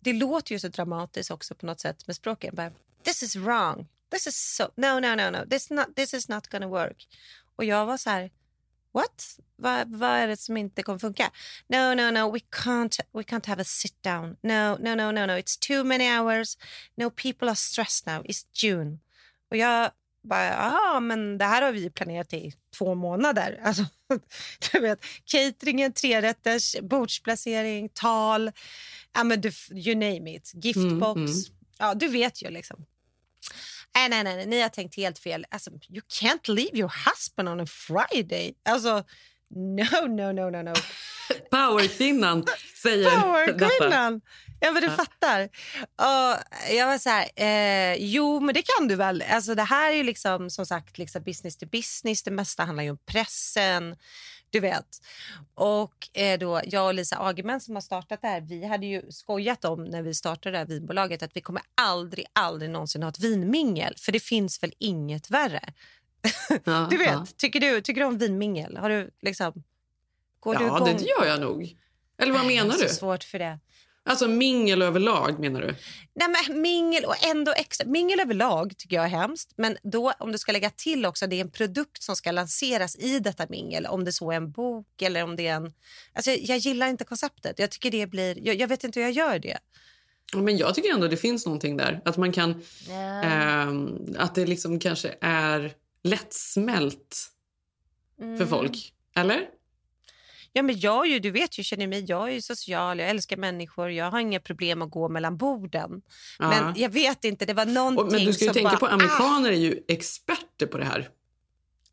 [0.00, 2.54] Det låter ju så dramatiskt också på något sätt med språket.
[2.54, 2.70] Bara,
[3.04, 3.86] This is wrong.
[4.10, 4.64] This is so...
[4.76, 5.48] No, no, no, no.
[5.50, 7.08] This, not, this is not gonna work.
[7.56, 8.30] Och jag var så här...
[8.94, 9.38] What?
[9.56, 11.30] Vad, vad är det som inte kommer funka?
[11.66, 12.32] No, no, no.
[12.32, 14.36] We can't, we can't have a sit down.
[14.42, 15.32] No, no, no, no, no.
[15.32, 16.58] It's too many hours.
[16.96, 18.24] No, people are stressed now.
[18.24, 18.98] It's June.
[19.50, 19.90] Och jag
[20.22, 23.60] bara, ja, men det här har vi planerat i två månader.
[23.64, 23.84] Alltså,
[24.72, 28.50] du vet, cateringen, trerätters, bordsplacering, tal,
[29.14, 31.16] ja, men du, you name it, giftbox.
[31.16, 31.42] Mm, mm.
[31.78, 32.86] Ja, du vet ju liksom.
[33.96, 35.46] Nej, nej, nej, ni har tänkt helt fel.
[35.50, 38.54] Alltså, you can't leave your husband on a Friday.
[38.68, 39.04] Alltså,
[39.54, 40.72] no, no, no, no, no.
[41.50, 42.44] Powerkvinnan
[42.82, 43.20] säger detta.
[43.20, 44.20] Powerkvinnan!
[44.60, 44.94] Ja, men du Ja.
[44.96, 45.42] fattar.
[45.96, 46.42] Och
[46.76, 49.24] jag var så här, eh, jo men det kan du väl.
[49.30, 52.22] Alltså det här är ju liksom som sagt liksom business to business.
[52.22, 53.96] Det mesta handlar ju om pressen.
[54.54, 55.00] Du vet.
[55.54, 59.02] Och eh, då, jag och Lisa Agerman som har startat det här, vi hade ju
[59.10, 63.08] skojat om när vi startade det här vinbolaget att vi kommer aldrig, aldrig någonsin ha
[63.10, 63.94] ett vinmingel.
[63.98, 65.60] För det finns väl inget värre.
[66.64, 67.26] Ja, Du vet, ja.
[67.36, 68.76] tycker, du, tycker du om vinmingel?
[68.76, 69.62] Har du liksom...
[70.40, 70.96] Går du Ja, igång?
[70.98, 71.76] det gör jag nog.
[72.18, 72.88] Eller vad Nej, jag menar har du?
[72.88, 73.58] så svårt för det.
[74.06, 75.74] Alltså mingel överlag menar du?
[76.14, 77.86] Nej, men mingel och ändå extra.
[77.88, 79.52] Mingel överlag tycker jag är hemskt.
[79.56, 82.96] Men då om du ska lägga till också det är en produkt som ska lanseras
[82.96, 83.86] i detta mingel.
[83.86, 85.72] Om det så är en bok eller om det är en...
[86.12, 87.58] Alltså, jag gillar inte konceptet.
[87.58, 88.46] Jag tycker det blir...
[88.46, 89.58] Jag, jag vet inte hur jag gör det.
[90.34, 92.00] Men jag tycker ändå det finns någonting där.
[92.04, 92.62] Att man kan...
[93.22, 97.30] ehm, att det liksom kanske är lättsmält
[98.20, 98.38] Mm.
[98.38, 98.92] för folk.
[99.16, 99.40] Eller?
[100.56, 103.08] Ja, men jag är ju, du vet ju, känner mig, jag är ju social, jag
[103.08, 106.02] älskar människor, jag har inga problem att gå mellan borden.
[106.38, 106.48] Ja.
[106.48, 108.86] Men jag vet inte, det var någonting Och, men du ska ju tänka bara, på
[108.86, 111.08] amerikaner är ju experter på det här.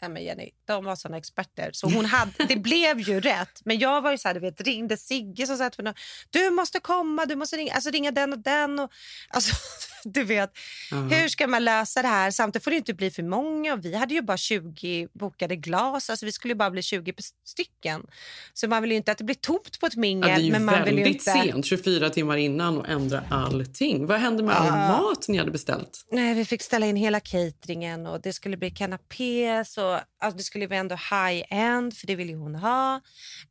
[0.04, 1.70] Ja, men Jenny, de var såna experter.
[1.74, 3.62] Så hon hade, det blev ju rätt.
[3.66, 5.94] Men jag var ju så här, du vet, ringde Sigge som satt för någon,
[6.30, 8.80] Du måste komma, du måste ringa, alltså ringa den och den.
[8.80, 8.92] Och,
[9.30, 9.56] alltså,
[10.04, 10.52] du vet,
[10.92, 10.98] Ja.
[10.98, 12.32] hur ska man lösa det här?
[12.32, 13.74] Samtidigt får det inte bli för många.
[13.74, 16.10] Och vi hade ju bara 20 bokade glas.
[16.10, 18.08] Alltså, vi skulle bara bli 20 p- stycken.
[18.54, 20.30] Så man vill inte att det blir tomt på ett mingel.
[20.30, 21.32] Ja, det är ju men man vill väldigt inte...
[21.32, 24.06] sent, 24 timmar innan och ändra allting.
[24.08, 24.88] Vad hände med all Ja.
[25.02, 26.06] mat ni hade beställt?
[26.12, 30.44] Nej, vi fick ställa in hela cateringen och det skulle bli kanapés och alltså, det
[30.44, 33.02] skulle bli ändå high-end för det ville hon ha.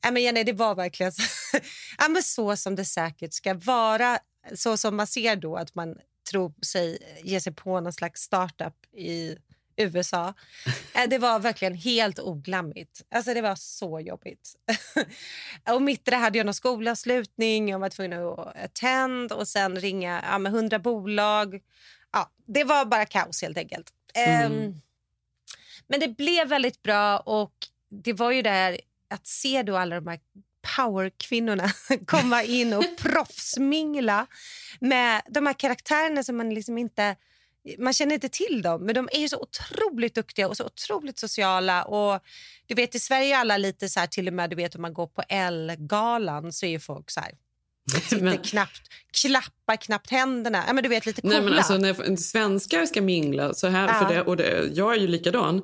[0.05, 1.23] Nej, men Jenny, det var verkligen så,
[1.99, 4.19] ja, men så som det säkert ska vara.
[4.55, 5.97] Så som man ser då att man
[6.31, 9.37] tror sig ge sig på någon slags startup i
[9.77, 10.35] USA.
[10.95, 13.03] Eh, Det var verkligen helt oglammigt.
[13.11, 14.55] Alltså det var så jobbigt.
[15.75, 19.81] och mitt i det hade jag någon skolavslutning, jag var tvungen att attend och sen
[19.81, 21.61] ringa ja, med hundra bolag.
[22.13, 23.91] Ja, det var bara kaos helt enkelt.
[24.15, 24.53] Mm.
[24.53, 24.81] Ehm,
[25.91, 27.53] men det blev väldigt bra och
[27.91, 30.21] det var ju där att se då alla de här
[30.77, 31.71] powerkvinnorna
[32.07, 34.27] komma in och proffsmingla
[34.81, 37.17] med de här karaktärerna som man liksom inte
[37.79, 41.19] man känner inte till dem, men de är ju så otroligt duktiga och så otroligt
[41.19, 41.85] sociala.
[41.85, 42.23] Och
[42.67, 44.83] du vet, I Sverige är alla lite så här, till och med du vet om
[44.83, 47.33] man går på L-galan så är ju folk så här,
[47.91, 48.81] sitter Men- knappt,
[49.23, 50.65] klappar knappt händerna.
[50.67, 51.35] Ja, men du vet, lite coola.
[51.35, 53.95] Nej, men alltså, när svenskar ska mingla, så här, Ja.
[53.95, 55.63] för det, och det, jag är ju likadan,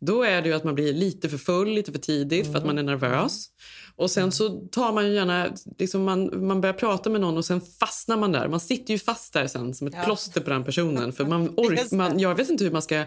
[0.00, 2.78] då är det att man blir lite för full lite för tidigt för att man
[2.78, 2.92] är Mm.
[3.00, 3.46] nervös.
[3.96, 7.44] Och sen så tar man ju gärna, liksom man, man börjar prata med någon och
[7.44, 8.48] sen fastnar man där.
[8.48, 10.02] Man sitter ju fast där sen som ett Ja.
[10.04, 11.12] plåster på den personen.
[11.12, 13.04] För man ork, man, jag vet inte hur man ska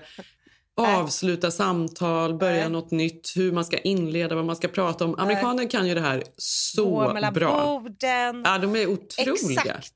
[0.77, 5.15] avsluta samtal, börja något nytt, hur man ska inleda, vad man ska prata om.
[5.19, 7.79] Amerikaner kan ju det här Gå så mellan bra.
[7.81, 8.41] borden.
[8.45, 9.61] Ja, de är otroliga.
[9.61, 9.93] Exakt.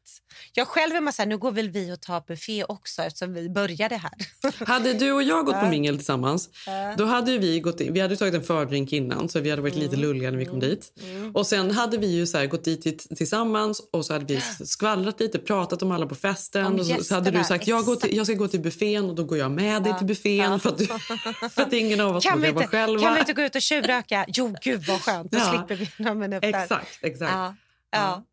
[0.54, 3.34] Jag själv är man så här, nu går väl vi och tar buffé också eftersom
[3.34, 4.12] vi började här.
[4.68, 6.50] Hade du och jag gått på mingel tillsammans,
[6.98, 9.74] då hade vi gått in, vi hade tagit en fördrink innan så vi hade varit
[9.76, 9.84] Mm.
[9.86, 10.92] lite lulliga när vi kom dit.
[11.34, 14.42] Och sen hade vi ju så här gått dit till- tillsammans och så hade vi
[14.66, 16.66] skvallrat lite, pratat om alla på festen.
[16.66, 19.06] Om och så, så hade du sagt jag, går till, jag ska gå till buffén
[19.10, 20.86] och då går jag med dig till buffén för, att du,
[21.50, 23.02] för att ingen av oss Kan vågar vara själva.
[23.04, 24.26] kan vi inte gå ut och tjuvröka?
[24.28, 25.32] Jo, gud vad skönt.
[25.32, 25.50] Då Ja.
[25.68, 26.48] slipper vi några minuter.
[26.64, 27.32] Exakt, exakt.
[27.34, 27.56] Ja,
[27.92, 28.24] ja.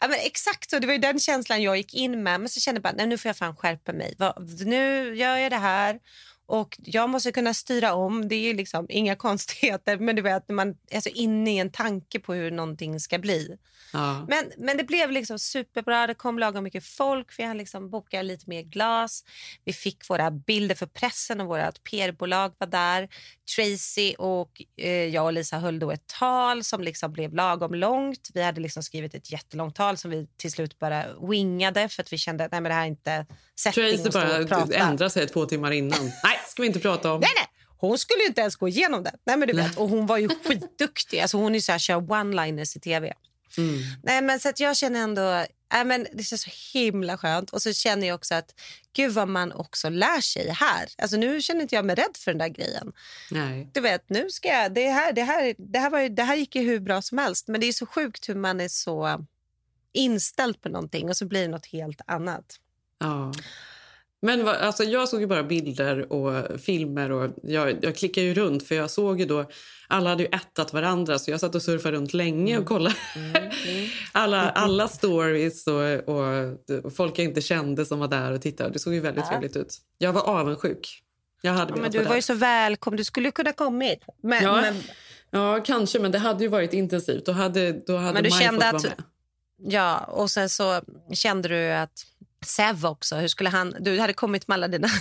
[0.00, 0.78] Ja, men exakt så.
[0.78, 2.40] Det var ju den känslan jag gick in med.
[2.40, 4.14] Men så kände jag bara, nej, nu får jag fan skärpa mig.
[4.18, 4.34] Va,
[4.64, 5.98] Nu gör jag det här.
[6.46, 8.28] Och jag måste kunna styra om.
[8.28, 9.98] Det är liksom inga konstigheter.
[9.98, 13.56] Men du vet, man är så inne i en tanke på hur någonting ska bli.
[13.92, 14.26] Ja.
[14.28, 16.06] Men, men det blev liksom superbra.
[16.06, 17.38] Det kom lagom mycket folk.
[17.38, 19.24] Vi hann liksom boka lite mer glas.
[19.64, 23.08] Vi fick våra bilder för pressen och vårt PR-bolag var där.
[23.56, 28.30] Tracy och eh, jag och Lisa höll då ett tal som liksom blev lagom långt.
[28.34, 32.12] Vi hade liksom skrivit ett jättelångt tal som vi till slut bara wingade för att
[32.12, 33.26] vi kände att nej, men det här är inte
[33.58, 36.04] setting Tracy bara ändrar sig två timmar innan.
[36.24, 37.20] Nej, ska vi inte prata om.
[37.20, 37.46] Nej, nej.
[37.78, 39.12] Hon skulle ju inte ens gå igenom det.
[39.24, 39.76] Nej, men du vet.
[39.76, 41.20] Och hon var ju skitduktig.
[41.20, 43.12] Alltså, hon är så här, kör one-liners i tv.
[43.58, 43.78] Mm.
[44.02, 45.44] Nej, men så att jag känner ändå...
[45.72, 47.50] Nej, men det känns så himla skönt.
[47.50, 48.54] Och så känner jag också att
[48.96, 50.88] gud vad man också lär sig här.
[50.98, 52.92] Alltså, nu känner inte jag mig rädd för den där grejen.
[53.30, 53.70] Nej.
[53.74, 54.74] Du vet, nu ska jag...
[54.74, 57.18] Det här, det här, det här, var, ju- det här gick ju hur bra som
[57.18, 57.48] helst.
[57.48, 59.26] Men det är så sjukt hur man är så
[59.92, 62.56] inställd på någonting och så blir det något helt annat.
[62.98, 63.32] Ja.
[64.22, 68.34] Men vad- alltså, jag såg ju bara bilder och filmer och jag, jag klickade ju
[68.34, 69.44] runt för jag såg ju då
[69.88, 72.94] alla hade ju ättat varandra så jag satt och surfade runt länge och kollade
[74.12, 78.70] alla, alla stories och, och, och folk jag inte kände som var där och tittade.
[78.70, 79.30] Det såg ju väldigt Ja.
[79.30, 79.78] trevligt ut.
[79.98, 81.02] Jag var avundsjuk.
[81.42, 82.16] Jag hade Ja, men du var där.
[82.16, 82.96] ju så välkommen.
[82.96, 83.98] Du skulle ju kunna kommit.
[84.22, 84.60] Men, Ja.
[84.60, 84.82] men,
[85.30, 87.26] Ja, kanske, men det hade ju varit intensivt.
[87.26, 89.72] Då hade, då hade Men du Maj kände fått att- vara med.
[89.72, 90.80] Ja, och sen så
[91.14, 91.90] kände du att
[92.46, 93.74] Sev också, hur skulle han...
[93.80, 94.88] Du hade kommit med alla dina...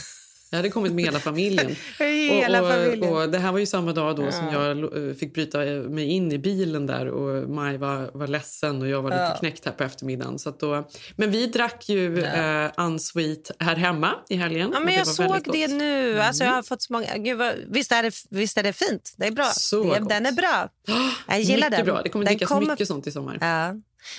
[0.49, 1.75] Jag hade kommit med hela familjen.
[1.99, 3.13] Hela och, och, familjen.
[3.13, 4.67] Och det här var ju samma dag då som Ja.
[4.67, 5.57] jag eh, fick bryta
[5.89, 9.37] mig in i bilen där och Maj var, var ledsen och jag var lite Ja.
[9.39, 10.39] knäckt här på eftermiddagen.
[10.39, 12.65] Så då, men vi drack ju Ja.
[12.65, 14.71] eh, unsweet här hemma i helgen.
[14.73, 15.55] Ja, men jag såg det gott.
[15.55, 15.77] Mm.
[15.77, 16.19] nu.
[16.19, 17.17] Alltså, jag har fått så många...
[17.17, 17.53] Gud, vad...
[17.67, 19.13] visst, är det, visst är det fint?
[19.17, 19.45] Det är bra.
[19.45, 20.09] Så det, gott.
[20.09, 20.69] den är bra.
[21.27, 21.85] Jag gillar mycket den.
[21.85, 22.01] bra.
[22.01, 22.67] Det kommer den drickas kommer...
[22.67, 23.37] mycket sånt i sommar.
[23.41, 23.73] Ja.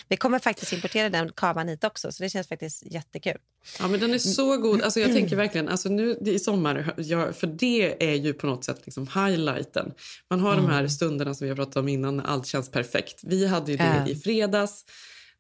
[0.09, 3.39] Vi kommer faktiskt importera den kavan hit också, så det känns faktiskt jättekul.
[3.79, 4.83] Ja, men den är så god.
[4.83, 8.65] Alltså, jag tänker verkligen, alltså, nu i sommar, ja, för det är ju på något
[8.65, 9.93] sätt liksom highlighten.
[10.31, 13.21] Man har de här stunderna som vi har pratat om innan när allt känns perfekt.
[13.23, 14.13] Vi hade ju det Ja.
[14.13, 14.85] i fredags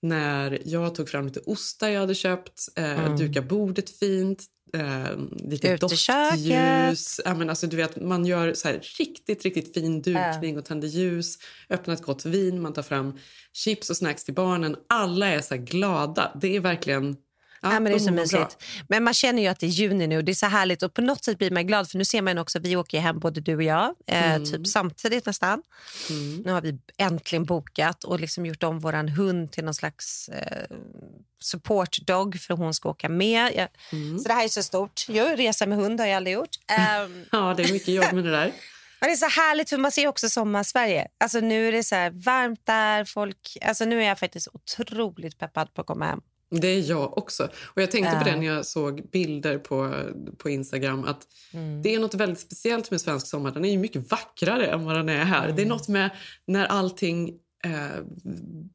[0.02, 3.16] när jag tog fram lite ostar jag hade köpt, eh, Mm.
[3.16, 5.16] duka bordet fint, eh,
[5.50, 7.20] lite doftljus.
[7.24, 10.88] Ja, men alltså, du vet, man gör så här riktigt, riktigt fin dukning och tänder
[10.88, 11.38] ljus,
[11.70, 13.18] öppnar ett gott vin, man tar fram
[13.52, 14.76] chips och snacks till barnen.
[14.88, 16.32] Alla är så glada.
[16.40, 17.16] Det är verkligen...
[17.62, 18.12] Ja, Ja, men det är så bra.
[18.22, 18.56] mysigt.
[18.88, 21.00] Men man känner ju att det är juni nu det är så härligt och på
[21.00, 23.56] något sätt blir man glad för nu ser man också, vi åker hem både du
[23.56, 24.44] och jag, eh, Mm.
[24.52, 25.62] typ samtidigt nästan.
[26.44, 30.76] Nu har vi äntligen bokat och liksom gjort om våran hund till någon slags eh,
[31.42, 33.52] support dog för hon ska åka med.
[33.56, 33.68] Ja.
[33.92, 34.18] Mm.
[34.18, 35.04] Så det här är så stort.
[35.08, 36.56] Jag resa med hund har jag aldrig gjort.
[36.66, 38.52] Ehm, Ja, det är mycket jobb med det där.
[39.00, 41.08] men det är så härligt för man ser också sommar-Sverige.
[41.20, 43.04] Alltså nu är det så varmt där.
[43.04, 46.20] Folk, alltså nu är jag faktiskt otroligt peppad på att komma hem.
[46.50, 47.48] Det är jag också.
[47.74, 48.24] Och Jag tänkte på Ja.
[48.32, 49.94] det när jag såg bilder på,
[50.38, 51.04] på Instagram.
[51.04, 51.82] att Mm.
[51.82, 53.50] Det är något väldigt speciellt med svensk sommar.
[53.50, 55.44] Den är ju mycket vackrare än vad den är här.
[55.44, 55.56] Mm.
[55.56, 56.10] Det är något med
[56.46, 58.02] när allting eh,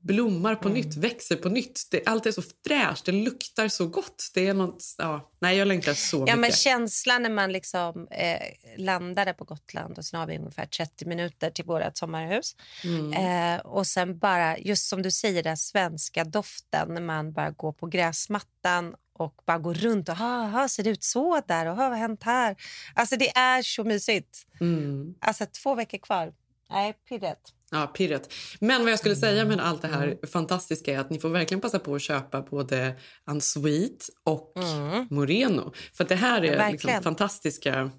[0.01, 0.61] blommar Mm.
[0.63, 1.81] på nytt, växer på nytt.
[1.91, 4.31] Det, allt är så fräscht, det luktar så gott.
[4.33, 6.39] Det är något, ja, nej, jag längtar så Ja, mycket.
[6.39, 8.41] men känslan när man liksom, eh,
[8.77, 12.55] landade på Gotland och sen har vi ungefär 30 minuter till vårt sommarhus.
[12.83, 13.13] Mm.
[13.13, 17.71] Eh, och sen bara, just som du säger, den svenska doften när man bara går
[17.73, 21.75] på gräsmattan och bara går runt och ha, ha, ser det ut så där och
[21.75, 22.55] ha, vad har hänt här?
[22.93, 24.45] Alltså det är så mysigt.
[24.61, 25.15] Mm.
[25.21, 26.33] Alltså två veckor kvar.
[26.71, 27.39] Nej, pirret.
[27.71, 28.33] Ja, pirret.
[28.59, 30.17] Men vad jag skulle säga med allt det här Mm.
[30.31, 35.07] fantastiska är att ni får verkligen passa på att köpa både Unsweet och Mm.
[35.11, 35.73] Moreno.
[35.93, 37.03] För det här är liksom Verkligen.
[37.03, 37.91] fantastiska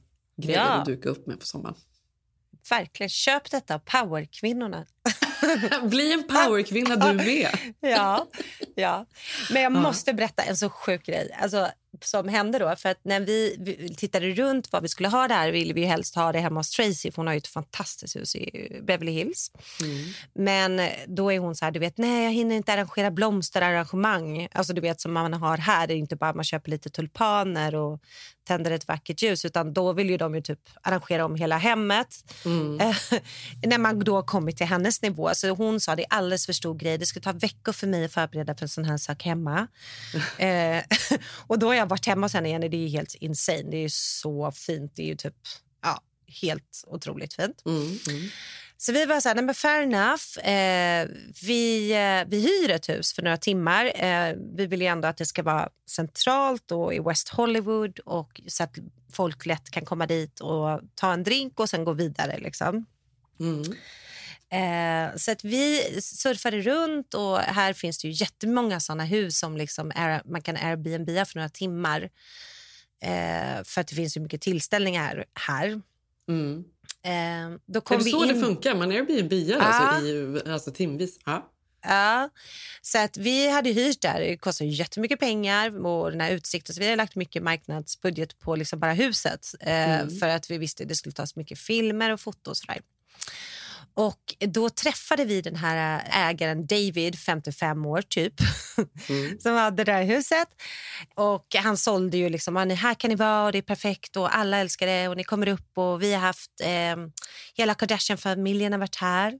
[0.42, 0.64] grejer Ja.
[0.68, 1.74] att duka upp med på sommaren.
[2.70, 3.78] Verkligen, köp detta.
[3.78, 4.87] Powerkvinnorna.
[5.82, 7.48] Bli en powerkvinna du med.
[7.80, 8.26] ja,
[8.74, 9.06] ja.
[9.52, 9.80] Men jag Ja.
[9.80, 11.68] måste berätta en så sjuk grej alltså,
[12.04, 12.76] som hände då.
[12.76, 16.14] För att när vi, vi tittade runt vad vi skulle ha där ville vi helst
[16.14, 19.50] ha det hemma hos Tracy för hon har ju ett fantastiskt hus i Beverly Hills.
[20.34, 24.48] Men då är hon så här, du vet, nej jag hinner inte arrangera blomsterarrangemang.
[24.52, 27.74] Alltså du vet som man har här, det är inte bara man köper lite tulpaner
[27.74, 28.00] och
[28.44, 32.34] tänder ett vackert ljus utan då vill ju de ju typ arrangera om hela hemmet.
[32.80, 33.18] Eh,
[33.66, 35.30] när man då kommit till hennes nivå.
[35.34, 36.98] Så hon sa det är alldeles för stor grej.
[36.98, 39.68] Det skulle ta veckor för mig att förbereda för en sån här sak hemma.
[40.38, 40.82] eh,
[41.46, 42.61] och då jag varit hemma hos henne igen.
[42.61, 43.62] Det är helt insane.
[43.70, 44.92] Det är så fint.
[44.96, 45.37] Det är ju typ
[45.83, 46.00] ja,
[46.42, 47.62] helt otroligt fint.
[47.66, 47.98] Mm,
[48.76, 50.48] Så vi var så här, nej men fair enough.
[50.48, 51.09] Eh,
[51.42, 53.92] vi, eh, vi hyr ett hus för några timmar.
[54.05, 58.40] Eh, vi vill ju ändå att det ska vara centralt och i West Hollywood och
[58.46, 58.78] så att
[59.12, 62.38] folk lätt kan komma dit och ta en drink och sen gå vidare.
[62.38, 62.87] Liksom.
[63.40, 63.62] Mm.
[64.52, 69.56] Eh, så att vi surfade runt och här finns det ju jättemånga såna hus som
[69.56, 72.10] liksom är, man kan Airbnb för några timmar.
[73.02, 75.80] Eh, för att det finns ju mycket tillställningar här.
[76.28, 76.64] Mm.
[77.02, 78.34] Eh, då Är kom det vi så in...
[78.34, 78.74] det funkar?
[78.74, 81.18] Man Airbnb alltså, i, alltså timvis?
[81.24, 81.48] Ja.
[81.84, 82.30] Ja,
[82.82, 84.20] så att vi hade hyrt där.
[84.20, 86.74] Det kostar ju jättemycket pengar och den här utsikten.
[86.74, 90.18] Så vi hade lagt mycket marknadsbudget på liksom bara huset eh, Mm.
[90.18, 92.80] för att vi visste att det skulle tas mycket filmer och foto och sådär.
[93.94, 98.35] Och då träffade vi den här ägaren David, 55 år typ,
[99.40, 100.48] som hade det här huset.
[101.14, 104.16] Och han sålde ju liksom, "Ja, ni- här kan ni vara och det är perfekt
[104.16, 106.96] och alla älskar det och ni kommer upp och vi har haft, eh,
[107.55, 109.38] hela Kardashian-familjen har varit här.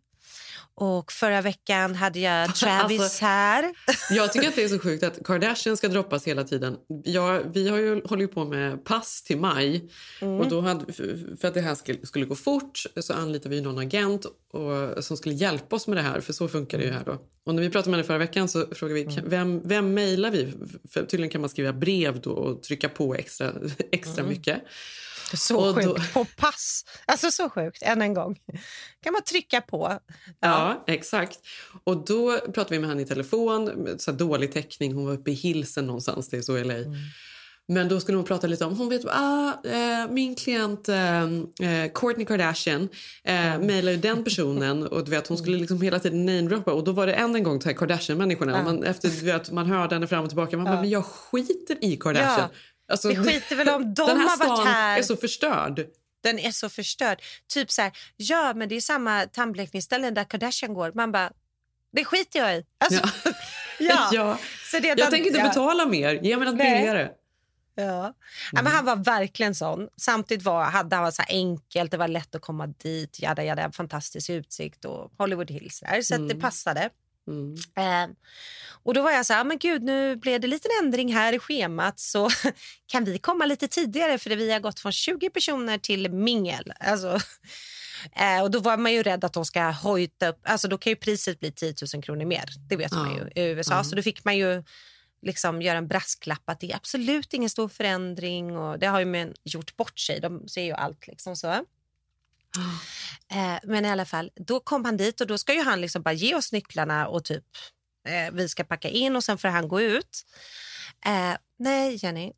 [0.75, 3.75] Och förra veckan hade jag Travis Alltså, här.
[4.11, 6.77] Jag tycker att det är så sjukt att Kardashian ska droppas hela tiden.
[7.05, 9.91] Jag, vi har ju, håller ju på med pass till maj.
[10.21, 10.41] Mm.
[10.41, 10.93] Och då hade,
[11.41, 15.17] för att det här skulle, skulle gå fort så anlitade vi någon agent och, som
[15.17, 16.21] skulle hjälpa oss med det här.
[16.21, 17.19] För så funkar det ju här då.
[17.47, 20.31] Och när vi pratade med henne förra veckan så frågade vi kan- vem, vem mejlar
[20.31, 20.53] vi?
[20.91, 23.53] För tydligen kan man skriva brev då och trycka på extra,
[23.93, 24.63] extra mycket.
[25.37, 26.13] Så Och då- sjukt.
[26.15, 26.85] På pass.
[27.07, 28.37] Alltså så sjukt, än en gång.
[29.03, 29.99] kan man trycka på.
[30.41, 31.39] Ja, exakt.
[31.85, 34.93] Och då pratade vi med henne i telefon, så dålig täckning.
[34.95, 36.75] Hon var uppe i Hilsen någonstans, det är så i LA.
[37.69, 41.93] Men då skulle hon prata lite om, hon vet, ah, eh, min klient eh, eh,
[41.93, 42.89] Kourtney Kardashian
[43.25, 46.85] eh, mejlade ju den personen och du vet, hon skulle liksom hela tiden namedroppa och
[46.85, 48.59] då var det än en gång till Kardashian-människorna.
[48.59, 51.05] Och Man, efter du vet, man hörde henne fram och tillbaka, man bara, men jag
[51.05, 52.49] skiter i Kardashian.
[52.53, 52.59] Ja.
[52.89, 54.99] Alltså, Vi skiter väl om de den här har varit här.
[54.99, 55.87] är så förstörd.
[56.23, 57.23] Den är så förstörd.
[57.49, 60.93] Typ så här, ja men det är samma tandblekningsställen där Kardashian går.
[60.95, 61.33] Man bara,
[61.93, 62.65] det skiter jag i.
[62.79, 63.09] Alltså,
[63.79, 64.09] ja.
[64.13, 64.39] Ja.
[64.71, 65.49] Så det, Jag tänker inte ja.
[65.49, 66.75] betala mer, ge mig något Nej.
[66.79, 67.09] billigare.
[67.75, 68.15] Ja.
[68.53, 69.89] Ja, men han var verkligen sån.
[69.97, 73.19] Samtidigt var hade han var så enkelt, det var lätt att komma dit.
[73.23, 75.81] Jada, jada, fantastisk utsikt och Hollywood Hills.
[75.81, 76.41] Där, så att det Mm.
[76.41, 76.91] passade.
[77.29, 77.55] Mm.
[77.77, 78.17] Eh,
[78.85, 81.39] och då var jag så här, men gud nu blev det lite ändring här i
[81.39, 82.31] schemat så
[82.87, 86.73] kan vi komma lite tidigare för vi har gått från 20 personer till mingel.
[86.81, 87.19] Alltså,
[88.13, 90.91] Eh, och då var man ju rädd att de ska hojta upp, alltså då kan
[90.91, 92.45] ju priset bli 10 000 kronor mer.
[92.69, 93.75] Det vet man ju i USA.
[93.75, 93.85] Ja.
[93.85, 94.65] Så då fick man ju
[95.23, 99.05] liksom göra en brasklapp att det är absolut ingen stor förändring och det har ju
[99.05, 100.21] män gjort bort sig.
[100.21, 101.65] De ser ju allt liksom så.
[103.33, 106.03] Eh, men i alla fall, då kom han dit och då ska ju han liksom
[106.03, 107.45] bara ge oss nycklarna och typ
[108.09, 110.25] eh, vi ska packa in och sen får han gå ut.
[111.07, 112.33] Eh, nej, Jenny.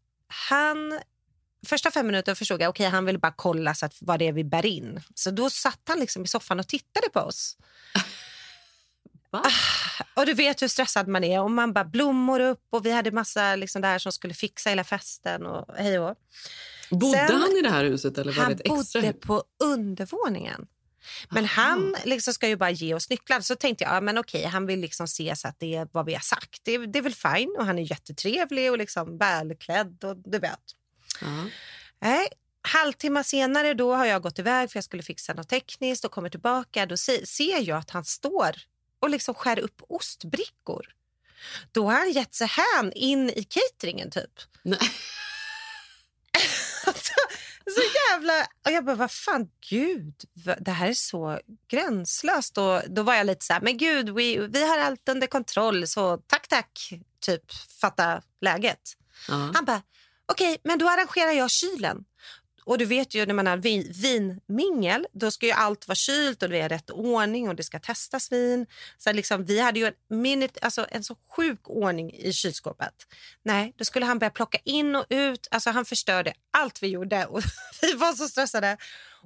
[0.48, 1.00] Han,
[1.66, 4.32] första fem minuter förstod jag okej han ville bara kolla så att vad det är
[4.32, 5.00] vi bär in.
[5.14, 7.56] Så då satt han liksom i soffan och tittade på oss.
[9.36, 9.50] Ah,
[10.14, 11.40] och du vet hur stressad man är.
[11.40, 14.84] Och man bara blommor upp och vi hade massa liksom där som skulle fixa hela
[14.84, 16.16] festen och hej och.
[16.98, 19.16] Bodde Sen- han i det här huset eller var han det bodde hus?
[19.20, 20.66] på undervåningen.
[21.30, 23.40] Men han liksom ska ju bara ge oss nycklar.
[23.40, 26.06] Så tänkte jag, ja, men okej, han vill liksom se så att det är vad
[26.06, 26.60] vi har sagt.
[26.62, 27.54] Det, är- det är väl fine.
[27.58, 30.60] Och han är jättetrevlig och liksom välklädd och du vet.
[32.00, 32.28] Nej,
[32.68, 36.28] halvtimme senare då har jag gått iväg för jag skulle fixa något tekniskt och kommer
[36.28, 36.86] tillbaka.
[36.86, 38.56] Då se, ser jag att han står
[39.00, 40.86] och liksom skär upp ostbrickor.
[41.72, 44.40] Då har han gett sig hän in i cateringen typ.
[44.62, 44.78] Nej.
[47.74, 48.46] så jävla...
[48.64, 50.14] Och jag bara, vad fan, gud,
[50.60, 52.58] det här är så gränslöst.
[52.58, 55.86] Och då var jag lite så här, men gud, vi, vi har allt under kontroll,
[55.86, 58.80] så tack, tack, typ, fatta läget.
[59.28, 59.50] Ja.
[59.54, 59.82] Han bara,
[60.32, 62.04] okej, men då arrangerar jag kylen.
[62.66, 66.42] Och du vet ju när man har vin, vinmingel, då ska ju allt vara kylt
[66.42, 68.66] och det är rätt ordning och det ska testas vin.
[68.98, 72.94] Så liksom, vi hade ju en, minute, alltså en så sjuk ordning i kylskåpet.
[73.42, 75.48] Nej, då skulle han börja plocka in och ut.
[75.50, 77.42] Alltså han förstörde allt vi gjorde och
[77.82, 78.76] vi var så stressade.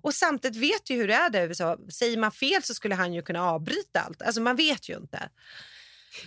[0.03, 3.15] Och samtidigt vet ju hur det är där Så Säger man fel så skulle han
[3.15, 4.23] ju kunna avbryta allt.
[4.23, 5.29] Alltså man vet ju inte.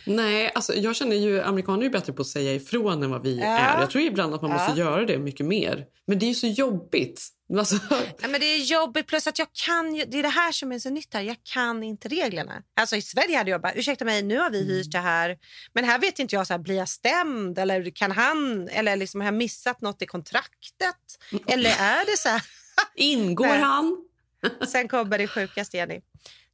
[0.05, 3.39] Nej, alltså jag känner ju amerikaner är bättre på att säga ifrån än vad vi
[3.39, 3.45] Ja.
[3.45, 3.79] är.
[3.81, 4.57] Jag tror ibland att man Ja.
[4.57, 5.85] måste göra det mycket mer.
[6.07, 7.27] Men det är ju så jobbigt.
[7.57, 7.75] Alltså,
[8.21, 10.79] Ja, men det är jobbigt plus att jag kan det är det här som är
[10.79, 11.21] så nytt här.
[11.21, 12.63] Jag kan inte reglerna.
[12.79, 15.37] Alltså i Sverige hade jag bara, ursäkta mig, nu har vi hyrt det här.
[15.73, 19.21] Men här vet inte jag, så här, blir jag stämd eller kan han, eller liksom
[19.21, 20.95] har jag missat något i kontraktet?
[21.47, 22.41] Eller är det så här?
[22.95, 23.59] Ingår Nej.
[23.59, 23.97] han?
[24.67, 26.01] Sen kommer det sjukaste, Jenny.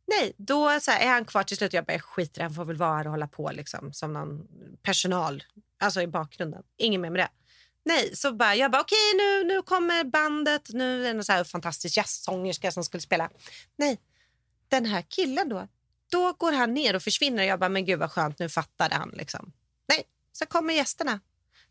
[0.07, 1.73] Nej, då så här, är han kvar till slut.
[1.73, 4.47] Jag bara, skiter han får väl vara här och hålla på liksom, som någon
[4.81, 5.43] personal,
[5.79, 6.63] alltså i bakgrunden.
[6.77, 7.29] Ingen mer med det.
[7.85, 11.31] Nej, så bara, jag bara, okej nu, nu kommer bandet, nu är det en så
[11.31, 13.29] här fantastisk jazzsångerska som skulle spela.
[13.75, 13.99] Nej,
[14.67, 15.67] den här killen då,
[16.11, 17.43] då går han ner och försvinner.
[17.43, 19.53] Jag bara, men gud vad skönt, nu fattade han liksom.
[19.89, 21.19] Nej, så kommer gästerna.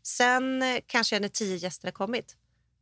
[0.03, 2.35] Sen eh, kanske när tio gäster har kommit.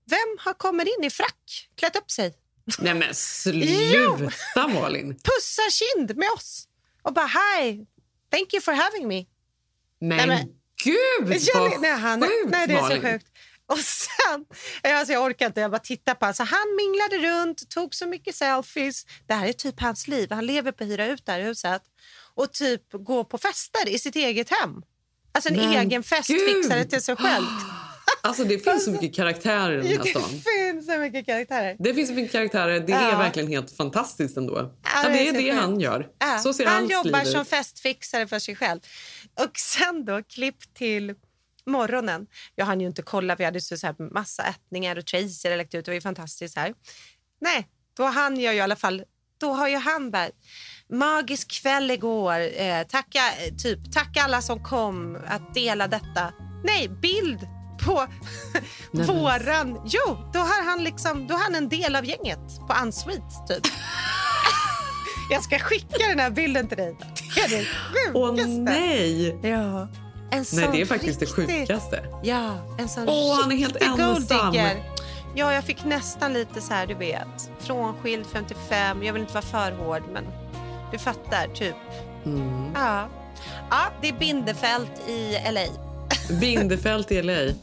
[0.05, 2.35] Vem har kommit in i frack, klätt upp sig?
[2.79, 5.07] Nej men sluta Malin.
[5.15, 6.67] pussar kind med oss
[7.03, 7.85] och bara hi,
[8.31, 9.25] thank you for having me.
[10.01, 10.47] Men, Nej, men-
[10.83, 10.97] gud
[11.29, 13.01] vad Jenny, nej, han, sjukt nej, det är Malin.
[13.01, 13.25] så sjukt.
[13.67, 14.45] Och sen,
[14.93, 16.33] alltså jag orkar inte, jag bara tittar på honom.
[16.33, 19.05] Så han minglade runt, tog så mycket selfies.
[19.27, 20.31] Det här är typ hans liv.
[20.31, 21.81] Han lever på att hyra ut det här huset
[22.35, 24.81] och typ gå på fester i sitt eget hem.
[25.31, 26.49] Alltså en Men egen fest gud!
[26.55, 27.45] fixade till sig själv.
[28.25, 30.23] Alltså det finns så mycket karaktärer i den här Det stan.
[30.29, 31.75] finns så mycket karaktärer.
[31.79, 32.79] Det finns så mycket karaktärer.
[32.79, 33.17] Det är Ja.
[33.17, 34.55] verkligen helt fantastiskt ändå.
[34.57, 34.71] Ja,
[35.03, 36.07] Ja, det det är är det han gör.
[36.43, 38.79] Så ser han jobbar liv som festfixare för sig själv.
[39.39, 41.13] Och sen då, klipp till
[41.65, 42.27] morgonen.
[42.55, 45.75] Jag hann ju inte kolla, vi hade så här massa ätningar och Tracy hade läckt
[45.75, 45.85] ut.
[45.85, 46.73] Det var ju fantastiskt här.
[47.41, 49.03] Nej, då hann jag ju i alla fall,
[49.39, 50.29] då har ju han bara,
[50.89, 56.33] magisk kväll igår, eh, tacka, eh, typ, tacka alla som kom att dela detta.
[56.63, 57.39] Nej, bild
[57.85, 58.05] på
[58.91, 63.47] Nej, våran, jo, då har han liksom, då han en del av gänget på Unsweet
[63.47, 63.63] typ.
[65.31, 66.97] Jag ska skicka den här bilden till dig.
[67.35, 68.11] Det är det sjukaste.
[68.13, 69.37] Åh nej!
[69.43, 69.87] Ja.
[70.31, 72.05] En Nej, det är faktiskt det riktig- sjukaste.
[72.23, 74.55] Ja, en sån Åh, han är helt ensam.
[75.37, 79.03] Ja, jag fick nästan lite så här, du vet, frånskild 55.
[79.03, 80.25] Jag vill inte vara för hård, men
[80.91, 81.75] du fattar, typ.
[82.25, 82.71] Mm.
[82.75, 83.07] Ja.
[83.69, 85.65] Ja, det är Bindefält i LA.
[86.39, 87.53] Bindefält i LA.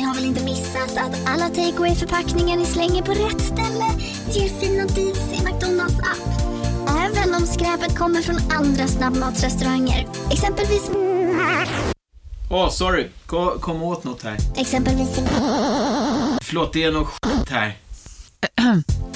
[0.00, 3.84] Ni har väl inte missat att alla takeaway förpackningar ni slänger på rätt ställe
[4.30, 6.30] ger fina deals i McDonalds app.
[6.88, 10.08] Även om skräpet kommer från andra snabbmatsrestauranger.
[10.30, 10.90] Exempelvis...
[12.52, 13.08] Åh, sorry.
[13.26, 14.36] Kom, kom åt något här.
[14.56, 15.08] Exempelvis...
[16.42, 17.76] Förlåt, det är något skit här.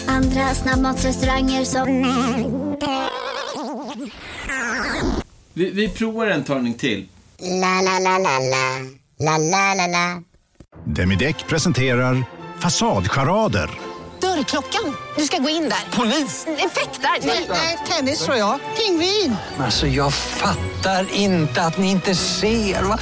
[0.07, 1.87] Andra snabbmatsrestauranger som...
[5.53, 7.09] Vi, vi provar en talning till.
[7.39, 8.81] La, la, la, la, la.
[9.19, 10.23] La, la, la, la.
[10.85, 12.25] Demideck presenterar
[12.59, 13.71] Fasadcharader.
[14.25, 14.97] Dörrklockan.
[15.17, 15.99] Du ska gå in där.
[15.99, 16.47] Polis?
[16.47, 17.27] Effektar?
[17.49, 18.61] Nej, tennis tror jag.
[18.77, 19.37] Pingvin.
[19.59, 22.83] Alltså jag fattar inte att ni inte ser.
[22.83, 22.99] Va?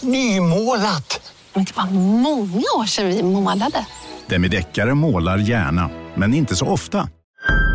[0.00, 1.32] Nymålat.
[1.54, 1.86] Men det var
[2.20, 3.86] många år sedan vi målade.
[4.26, 7.08] Demideckare målar gärna, men inte så ofta.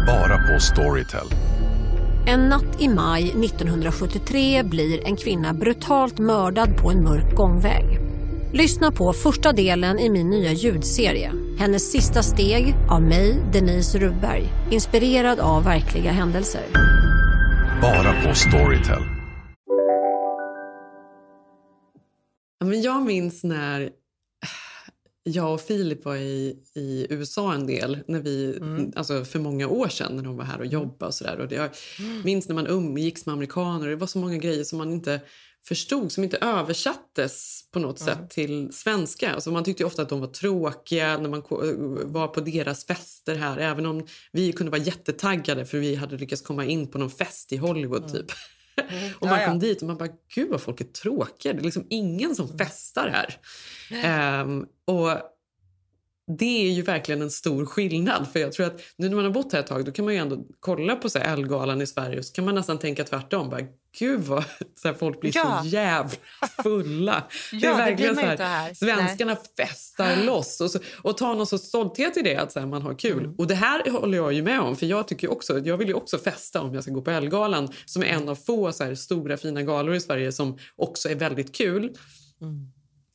[0.07, 1.27] Bara på Storytel.
[2.27, 7.85] En natt i maj 1973 blir en kvinna brutalt mördad på en mörk gångväg.
[8.53, 11.31] Lyssna på första delen i min nya ljudserie.
[11.61, 14.43] Hennes sista steg av mig, Denise Rubberg.
[14.71, 16.61] Inspirerad av verkliga händelser.
[17.81, 19.03] Bara på Storytel.
[22.83, 23.89] Jag minns när
[25.23, 28.59] jag och Filip var i, i USA en del, när vi,
[28.95, 31.05] alltså för många år sedan när de var här och jobbade.
[31.07, 31.39] Och så där.
[31.39, 31.69] Och det, jag
[32.23, 33.87] minns när man umgicks med amerikaner.
[33.87, 35.21] Det var så många grejer som man inte
[35.65, 39.33] förstod, som inte översattes på något sätt till svenska.
[39.33, 41.61] Alltså man tyckte ofta att de var tråkiga när man ko-
[42.03, 43.57] var på deras fester här.
[43.57, 47.51] Även om vi kunde vara jättetaggade för vi hade lyckats komma in på någon fest
[47.53, 48.31] i Hollywood typ.
[49.19, 49.47] Och man Ja, ja.
[49.47, 51.53] kom dit och man bara, gud vad folk är tråkiga.
[51.53, 53.37] Det är liksom ingen som festar här.
[54.03, 55.09] Ehm, och
[56.37, 58.27] det är ju verkligen en stor skillnad.
[58.33, 60.13] För jag tror att nu när man har bott här ett tag då kan man
[60.13, 63.03] ju ändå kolla på så här Ellegalan i Sverige och så kan man nästan tänka
[63.03, 63.49] tvärtom.
[63.49, 63.61] Bara,
[63.99, 64.43] gud vad
[64.81, 65.61] så här, folk blir Ja.
[65.63, 66.17] så jävla
[66.63, 67.23] fulla.
[67.51, 68.73] Ja, det blir man ju inte här.
[68.73, 72.67] Svenskarna festar loss och, så, och tar någon sorts stolthet i det att så här,
[72.67, 73.23] man har kul.
[73.23, 73.35] Mm.
[73.37, 75.93] Och det här håller jag ju med om för jag tycker också, jag vill ju
[75.93, 78.95] också festa om jag ska gå på Ellegalan som är en av få så här,
[78.95, 81.95] stora fina galor i Sverige som också är väldigt kul.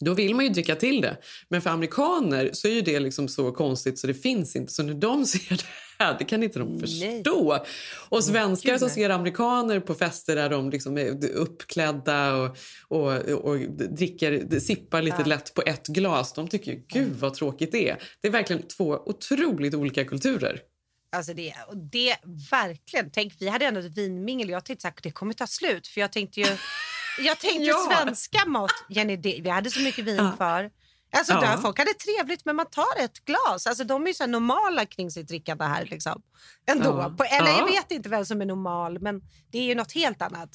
[0.04, 1.16] Då vill man ju dricka till det.
[1.48, 4.72] Men för amerikaner så är ju det liksom så konstigt så det finns inte.
[4.72, 5.64] Så när de ser det
[5.98, 7.64] här, det kan inte de förstå.
[8.08, 8.94] Och svenskar som nej.
[8.94, 12.56] ser amerikaner på fester där de liksom är uppklädda och,
[12.88, 13.58] och, och
[13.98, 15.24] dricker, sippar lite Ja.
[15.26, 16.32] lätt på ett glas.
[16.32, 18.02] De tycker ju, gud vad tråkigt det är.
[18.22, 20.60] Det är verkligen två otroligt olika kulturer.
[21.16, 22.16] Alltså det, och det
[22.50, 23.10] verkligen.
[23.10, 24.48] Tänk, vi hade ändå ett vinmingel.
[24.48, 25.86] Jag tänkte att det kommer ta slut.
[25.86, 26.46] För jag tänkte ju,
[27.18, 28.02] jag tänkte Ja.
[28.04, 28.70] svenska mat.
[28.88, 30.32] Jenny, det, vi hade så mycket vin Ja.
[30.36, 30.70] kvar.
[31.16, 31.40] Alltså Ja.
[31.40, 33.66] där, folk hade trevligt men man tar ett glas.
[33.66, 36.22] Alltså de är ju så normala kring sitt drickande här liksom.
[36.70, 36.84] Ändå.
[36.84, 37.14] Ja.
[37.18, 37.58] På, eller Ja.
[37.58, 39.20] jag vet inte vem som är normal men
[39.52, 40.50] det är ju något helt annat.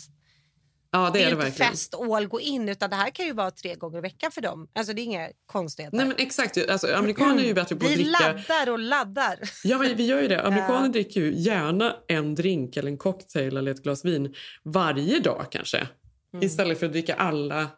[0.94, 3.26] Ja, det, Det är är det inte fest, ål, gå in utan det här kan
[3.26, 4.68] ju vara tre gånger i veckan för dem.
[4.76, 5.98] Alltså det är inga konstigheter.
[5.98, 8.10] Nej men exakt, alltså, amerikaner är ju bättre på att vi dricka.
[8.34, 9.40] laddar och laddar.
[9.64, 10.42] Ja, men vi gör ju det.
[10.48, 14.34] Amerikaner dricker ju gärna en drink eller en cocktail eller ett glas vin
[14.64, 15.88] varje dag kanske.
[16.34, 16.46] Mm.
[16.46, 17.70] Istället för att dricka alla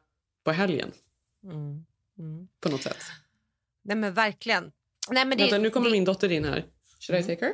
[0.43, 0.91] på helgen
[1.43, 1.85] Mm.
[2.19, 2.47] Mm.
[2.59, 3.03] på något sätt.
[3.81, 4.71] Nej men verkligen.
[5.09, 6.65] Nej, men det, Vänta, nu kommer det, min dotter in här.
[6.99, 7.53] Should I take her?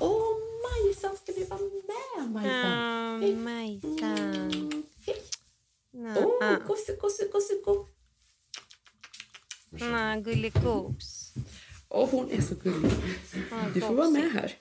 [0.00, 3.22] Åh, Majsan, ska du vara med Majsan?
[3.22, 4.82] Ja, Majsan.
[6.16, 6.56] Åh, ah.
[6.66, 7.86] gosse, gosse, gosse, go.
[9.70, 11.34] Nej, gullikos.
[11.88, 12.90] Åh, hon är så gullig.
[13.74, 14.54] Du får vara med här.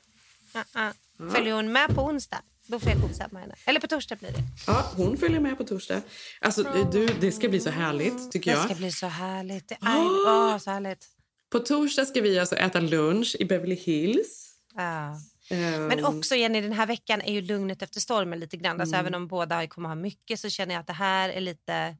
[0.53, 0.91] Ah, ah.
[1.31, 2.41] Följer hon med på onsdag?
[2.69, 3.55] Då får jag gosa med henne.
[3.65, 4.43] Eller på torsdag blir det.
[4.67, 6.01] Ja, hon följer med på torsdag.
[6.41, 8.65] Alltså, du, det ska bli så härligt, tycker Det jag.
[8.65, 9.67] ska bli så härligt.
[9.67, 9.97] Det är
[10.27, 11.07] åh, så härligt.
[11.51, 14.55] På torsdag ska vi alltså äta lunch i Beverly Hills.
[14.75, 15.15] Ja.
[15.49, 18.81] Ehm, Men också Jenny, den här veckan är ju lugnet efter stormen lite grann.
[18.81, 19.05] Alltså, Mm.
[19.05, 21.95] Även om båda kommer ha mycket så känner jag att det här är lite...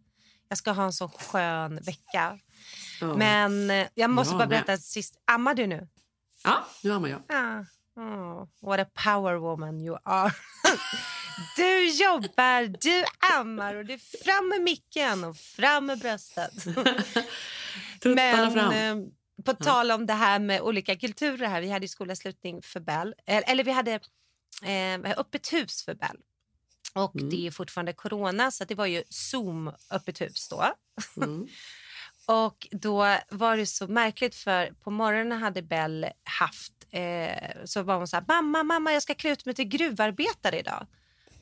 [0.50, 2.40] Jag ska ha en så skön vecka.
[3.02, 3.16] Ja.
[3.18, 5.14] Men eh, jag måste Jag bara berätta sist.
[5.32, 5.88] Ammar du nu?
[6.44, 7.22] Ja, nu ammar jag.
[7.28, 7.66] Ah.
[8.00, 10.32] Oh, what a power woman you are.
[11.56, 13.04] Du jobbar, du
[13.36, 16.54] ammar och det är fram med micken och fram med bröstet.
[18.02, 18.72] Tuttarna fram.
[18.72, 18.96] eh,
[19.46, 21.62] på tal om det här med olika kulturer här.
[21.62, 23.14] Vi hade ju skolavslutning för Bell.
[23.26, 23.92] Eller, eller vi hade
[24.64, 26.18] eh, öppet hus för Bell.
[26.94, 27.30] Och Mm.
[27.30, 30.74] det är fortfarande corona så det var ju Zoom öppet hus då.
[31.18, 31.48] Mm.
[32.26, 37.98] Och då var det så märkligt för på morgonen hade Bell haft eh, så var
[37.98, 40.88] hon så här mamma mamma jag ska klä ut mig till gruvarbetare idag.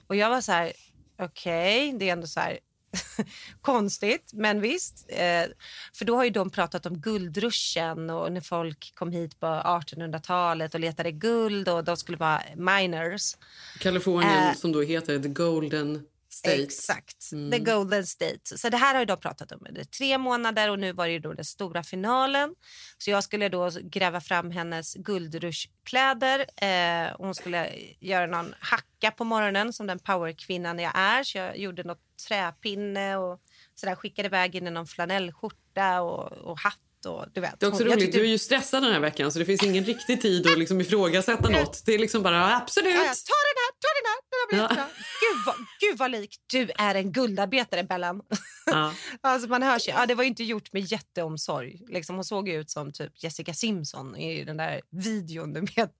[0.07, 0.71] Och jag var så här
[1.19, 2.59] okej det är ändå så här
[3.61, 5.05] konstigt men visst.
[5.09, 5.45] Eh,
[5.93, 10.73] för då har ju de pratat om guldruschen och när folk kom hit på 1800-talet
[10.73, 13.35] och letade guld och de skulle vara miners.
[13.79, 16.05] Kalifornien Eh, som då heter The Golden
[16.37, 16.63] State.
[16.63, 17.51] Exakt, Mm.
[17.51, 18.57] the golden state.
[18.57, 21.33] Så det här har de pratat om under tre månader och nu var det då
[21.33, 22.55] den stora finalen.
[22.97, 26.39] Så jag skulle då gräva fram hennes guldrushkläder.
[26.61, 27.69] Eh, hon skulle
[27.99, 31.23] göra någon hacka på morgonen som den powerkvinnan jag är.
[31.23, 33.41] Så jag gjorde något träpinne och
[33.75, 37.59] sådär skickade iväg in i någon flanellskjorta och, och hatt och du vet.
[37.59, 39.45] Det är också Hon- roligt, tyckte- du är ju stressad den här veckan så det
[39.45, 41.85] finns ingen riktig tid att liksom ifrågasätta något.
[41.85, 42.93] Det är liksom bara absolut.
[42.95, 45.03] Ja, ja, ta den här, ta den här, den här blir jättebra.
[45.21, 48.21] Gud, vad, gud vad lik du är en guldarbetare, Bellan.
[48.65, 48.93] Ja.
[49.21, 49.93] Alltså man hör sig.
[49.97, 51.81] Ja, det var inte gjort med jätteomsorg.
[51.89, 55.91] Liksom, hon såg ut som typ Jessica Simpson i den där videon du vet,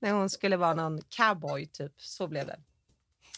[0.00, 1.66] när hon skulle vara någon cowboy.
[1.66, 1.92] Typ.
[1.96, 2.58] Så blev det.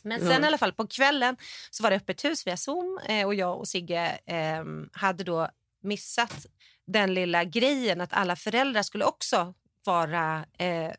[0.03, 0.41] Men sen Ja.
[0.43, 1.37] i alla fall på kvällen
[1.71, 5.49] så var det öppet hus via Zoom eh, och jag och Sigge eh, hade då
[5.83, 6.47] missat
[6.89, 10.93] den lilla grejen att alla föräldrar skulle också vara eh,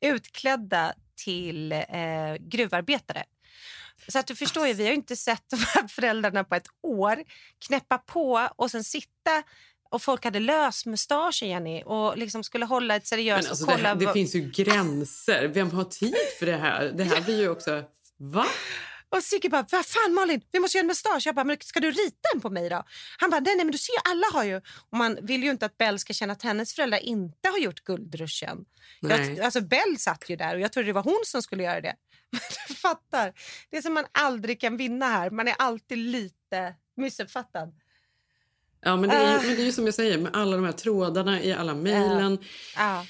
[0.14, 0.92] utklädda
[1.24, 1.82] till eh,
[2.40, 3.24] gruvarbetare.
[4.08, 7.24] Så att du förstår ju, vi har inte sett de här föräldrarna på ett år
[7.66, 9.42] knäppa på och sen sitta
[9.90, 13.76] och folk hade lösmustascher, Jenny, och liksom skulle hålla ett seriöst Men alltså och det,
[13.76, 13.88] kolla.
[13.88, 15.48] här, det vad- finns ju gränser.
[15.48, 16.92] Vem har tid för det här?
[16.94, 17.82] Det här blir ju också...
[18.16, 18.46] Va?
[19.14, 21.26] Och Sigge bara, vad fan Malin, vi måste göra en mustasch.
[21.26, 22.84] Jag bara, men ska du rita en på mig då?
[23.18, 24.56] Han bara, nej, nej men du ser ju, alla har ju.
[24.90, 27.84] Och man vill ju inte att Bell ska känna att hennes föräldrar inte har gjort
[27.84, 28.64] guldruschen.
[29.00, 31.80] Jag, alltså Bell satt ju där och jag trodde det var hon som skulle göra
[31.80, 31.94] det.
[32.30, 33.32] Men du fattar,
[33.70, 35.30] det är som man aldrig kan vinna här.
[35.30, 37.74] Man är alltid lite missuppfattad.
[38.86, 40.64] Ja, men det, är ju, men det är ju som jag säger, med alla de
[40.64, 42.38] här trådarna i alla mejlen.
[42.76, 43.06] Ja.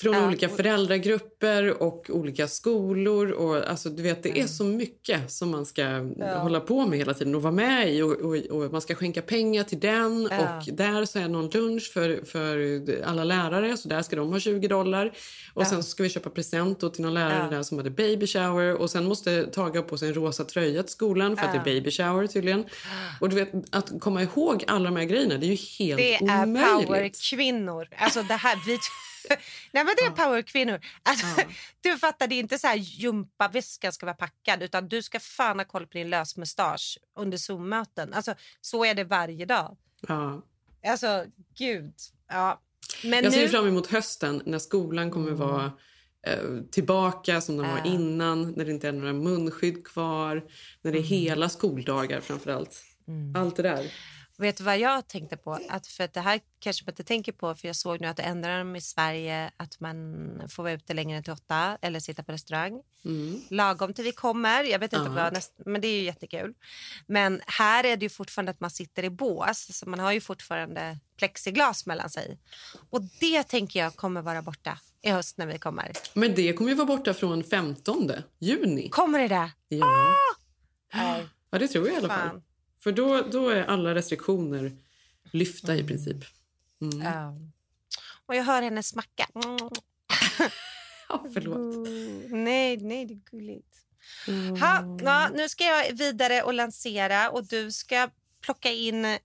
[0.00, 0.26] Från Ja.
[0.26, 3.30] olika föräldragrupper och olika skolor.
[3.30, 5.82] Och, alltså, du vet, det är så mycket som man ska
[6.18, 6.38] Ja.
[6.38, 8.02] hålla på med hela tiden och vara med i.
[8.02, 10.28] Och, och, och man ska skänka pengar till den.
[10.30, 10.56] Ja.
[10.58, 14.40] Och där så är någon lunch för, för alla lärare, så där ska de ha
[14.40, 15.12] 20 dollar.
[15.54, 18.74] Och sen ska vi köpa present till någon lärare där som hade baby shower.
[18.74, 21.58] Och sen måste Tage ha på sig en rosa tröja till skolan för att det
[21.70, 22.64] är baby shower tydligen.
[23.20, 26.14] Och du vet, att komma ihåg alla de här grejerna, det är ju helt Det
[26.14, 26.86] är omöjligt.
[26.86, 27.88] powerkvinnor.
[27.96, 28.78] Alltså det här, vi...
[29.72, 30.80] Nej, men det är powerkvinnor.
[31.02, 31.26] Alltså,
[31.80, 35.58] Du fattar, det är inte så här gympaväskan ska vara packad utan du ska fan
[35.58, 38.14] ha koll på din lösmustasch under Zoom-möten.
[38.14, 39.76] Alltså, så är det varje dag.
[40.08, 40.42] Ja.
[40.86, 41.24] Alltså,
[41.58, 41.92] gud.
[42.28, 42.60] Ja.
[43.04, 43.44] Men jag ser nu...
[43.44, 43.50] Mm.
[43.50, 45.72] fram emot hösten när skolan kommer vara
[46.26, 47.92] eh, tillbaka som de var Ja.
[47.92, 48.52] innan.
[48.56, 50.44] När det inte är några munskydd kvar.
[50.82, 52.82] När det är hela skoldagar framför allt.
[53.36, 53.92] Allt det där.
[54.40, 55.58] Vet du vad jag tänkte på?
[55.68, 58.16] Att för att det här kanske man inte tänker på för jag såg nu att
[58.16, 62.00] det ändrar de i Sverige att man får vara ute längre än till åtta eller
[62.00, 62.82] sitta på restaurang.
[63.04, 63.40] Mm.
[63.50, 64.64] Lagom till vi kommer.
[64.64, 65.14] Jag vet inte Ja.
[65.24, 66.54] vad näst, men det är ju jättekul.
[67.06, 70.20] Men här är det ju fortfarande att man sitter i bås så man har ju
[70.20, 72.38] fortfarande plexiglas mellan sig.
[72.90, 75.92] Och det tänker jag kommer vara borta i höst när vi kommer.
[76.14, 78.88] Men det kommer ju vara borta från 15 juni.
[78.88, 79.50] Kommer det där?
[79.68, 80.08] Ja.
[80.94, 81.26] Nej.
[81.50, 82.28] ja, det tror jag i alla fall.
[82.28, 82.42] Fan.
[82.80, 84.76] För då, då är alla restriktioner
[85.32, 86.24] lyfta i princip.
[86.80, 87.00] Mm.
[87.02, 87.36] Ja.
[88.26, 89.28] Och jag hör henne smacka.
[89.34, 89.58] Mm.
[91.10, 91.88] Ja, förlåt.
[92.30, 93.76] Nej, nej, det är gulligt.
[94.60, 98.08] Ha, ja, nu ska jag vidare och lansera och du ska
[98.40, 99.04] plocka in...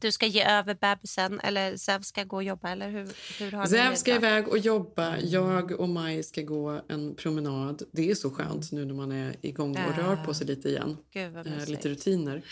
[0.00, 3.66] du ska ge över bebisen eller Zev ska gå och jobba eller hur, hur har
[3.66, 5.18] Zev ska iväg och jobba.
[5.18, 7.82] Jag och Maj ska gå en promenad.
[7.92, 10.96] Det är så skönt nu när man är igång och rör på sig lite igen.
[11.44, 11.68] Mysigt.
[11.68, 12.42] lite rutiner.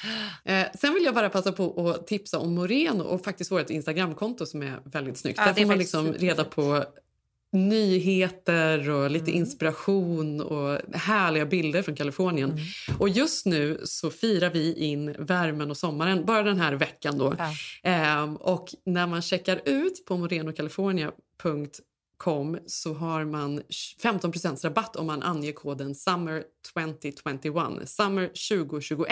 [0.44, 4.46] Eh, sen vill jag bara passa på att tipsa om Moreno och faktiskt vårt Instagramkonto
[4.46, 5.38] som är väldigt snyggt.
[5.38, 6.84] Ja, Där får man liksom reda på
[7.52, 12.58] nyheter och lite inspiration och härliga bilder från Kalifornien.
[12.98, 17.34] Och just nu så firar vi in värmen och sommaren, bara den här veckan då.
[17.82, 23.62] Ehm, och när man checkar ut på morenocalifornia.com så har man
[24.02, 26.44] 15% rabatt om man anger koden SUMMER
[28.48, 29.10] 2021.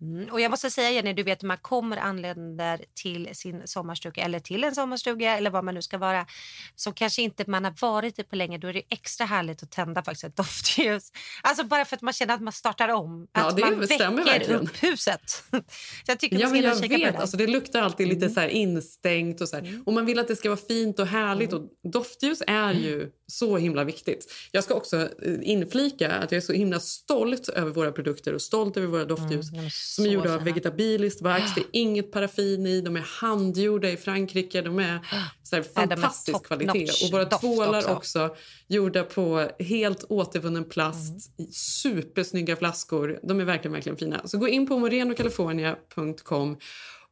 [0.00, 0.28] SUMMER 2021.
[0.30, 0.32] Mm.
[0.32, 4.64] Och jag måste säga Jenny, du vet man kommer anländer till sin sommarstuga eller till
[4.64, 6.26] en sommarstuga eller vad man nu ska vara
[6.74, 8.58] som kanske inte man har varit i på länge.
[8.58, 11.12] Då är det extra härligt att tända faktiskt ett doftljus.
[11.42, 13.28] Alltså bara för att man känner att man startar om.
[13.32, 14.60] Ja, att det man väcker verkligen.
[14.60, 15.30] upp huset.
[15.50, 17.08] Så jag tycker Ja, man ska jag kika på det vet.
[17.08, 17.20] Mm.
[17.20, 19.40] Alltså, det luktar alltid lite så här instängt.
[19.40, 19.80] Och, så här.
[19.86, 21.52] och Man vill att det ska vara fint och härligt.
[21.52, 21.64] Mm.
[21.64, 24.32] Och doftljus är ju så himla viktigt.
[24.52, 28.42] Jag ska också eh, inflika att jag är så himla stolt över våra produkter och
[28.42, 29.50] stolt över våra doftljus
[29.90, 31.54] Som är gjorda av vegetabiliskt vax.
[31.54, 32.80] Det är inget paraffin i.
[32.80, 34.62] De är handgjorda i Frankrike.
[34.62, 35.00] De är
[35.42, 36.78] så här, de fantastisk kvalitet.
[36.78, 37.92] notch Och våra tvålar också.
[37.92, 38.36] också.
[38.68, 41.30] gjorda på helt återvunnen plast.
[41.38, 41.48] Mm.
[41.48, 43.20] i Supersnygga flaskor.
[43.22, 44.28] De är verkligen, verkligen fina.
[44.28, 46.56] Så gå in på morenocalifornia.com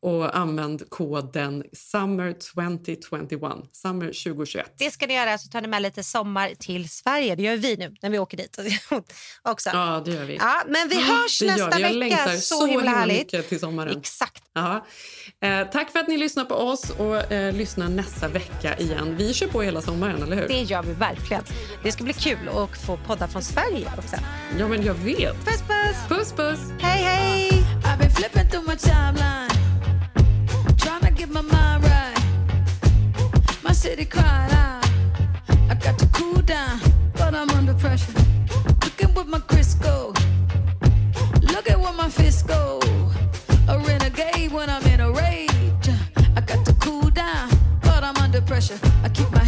[0.02, 3.52] och använd koden SUMMER 2021.
[3.72, 4.74] SUMMER 2021.
[4.78, 7.34] Det ska ni göra, så tar ni med lite sommar till Sverige.
[7.34, 8.58] Det gör vi nu när vi åker dit
[9.42, 9.70] också.
[9.72, 10.36] Ja, det gör vi.
[10.36, 11.82] Ja, men vi hörs Det gör nästa vi.
[11.82, 11.98] Jag vecka.
[11.98, 13.18] längtar så, så himla härligt.
[13.18, 13.98] mycket till sommaren.
[13.98, 14.42] Exakt.
[14.52, 14.86] Ja.
[15.42, 19.16] Eh, tack för att ni lyssnar på oss och eh, lyssnar nästa vecka igen.
[19.16, 20.48] Vi kör på hela sommaren, eller hur?
[20.48, 21.42] Det gör vi verkligen.
[21.82, 24.16] Det ska bli kul att få podda från Sverige också.
[24.58, 25.44] Ja, men jag vet.
[25.44, 26.08] Puss, puss.
[26.08, 26.60] Puss, puss.
[26.80, 27.50] Hej, hej.
[31.30, 32.16] my mind right.
[33.62, 34.88] My city cried out.
[35.70, 36.80] I got to cool down,
[37.14, 38.12] but I'm under pressure.
[39.28, 40.16] My Crisco.
[41.52, 42.80] Look at my fist go.
[43.68, 45.90] A renegade when I'm in a rage.
[46.34, 47.50] I got to cool down,
[47.82, 48.78] but I'm under pressure.
[49.04, 49.47] I keep my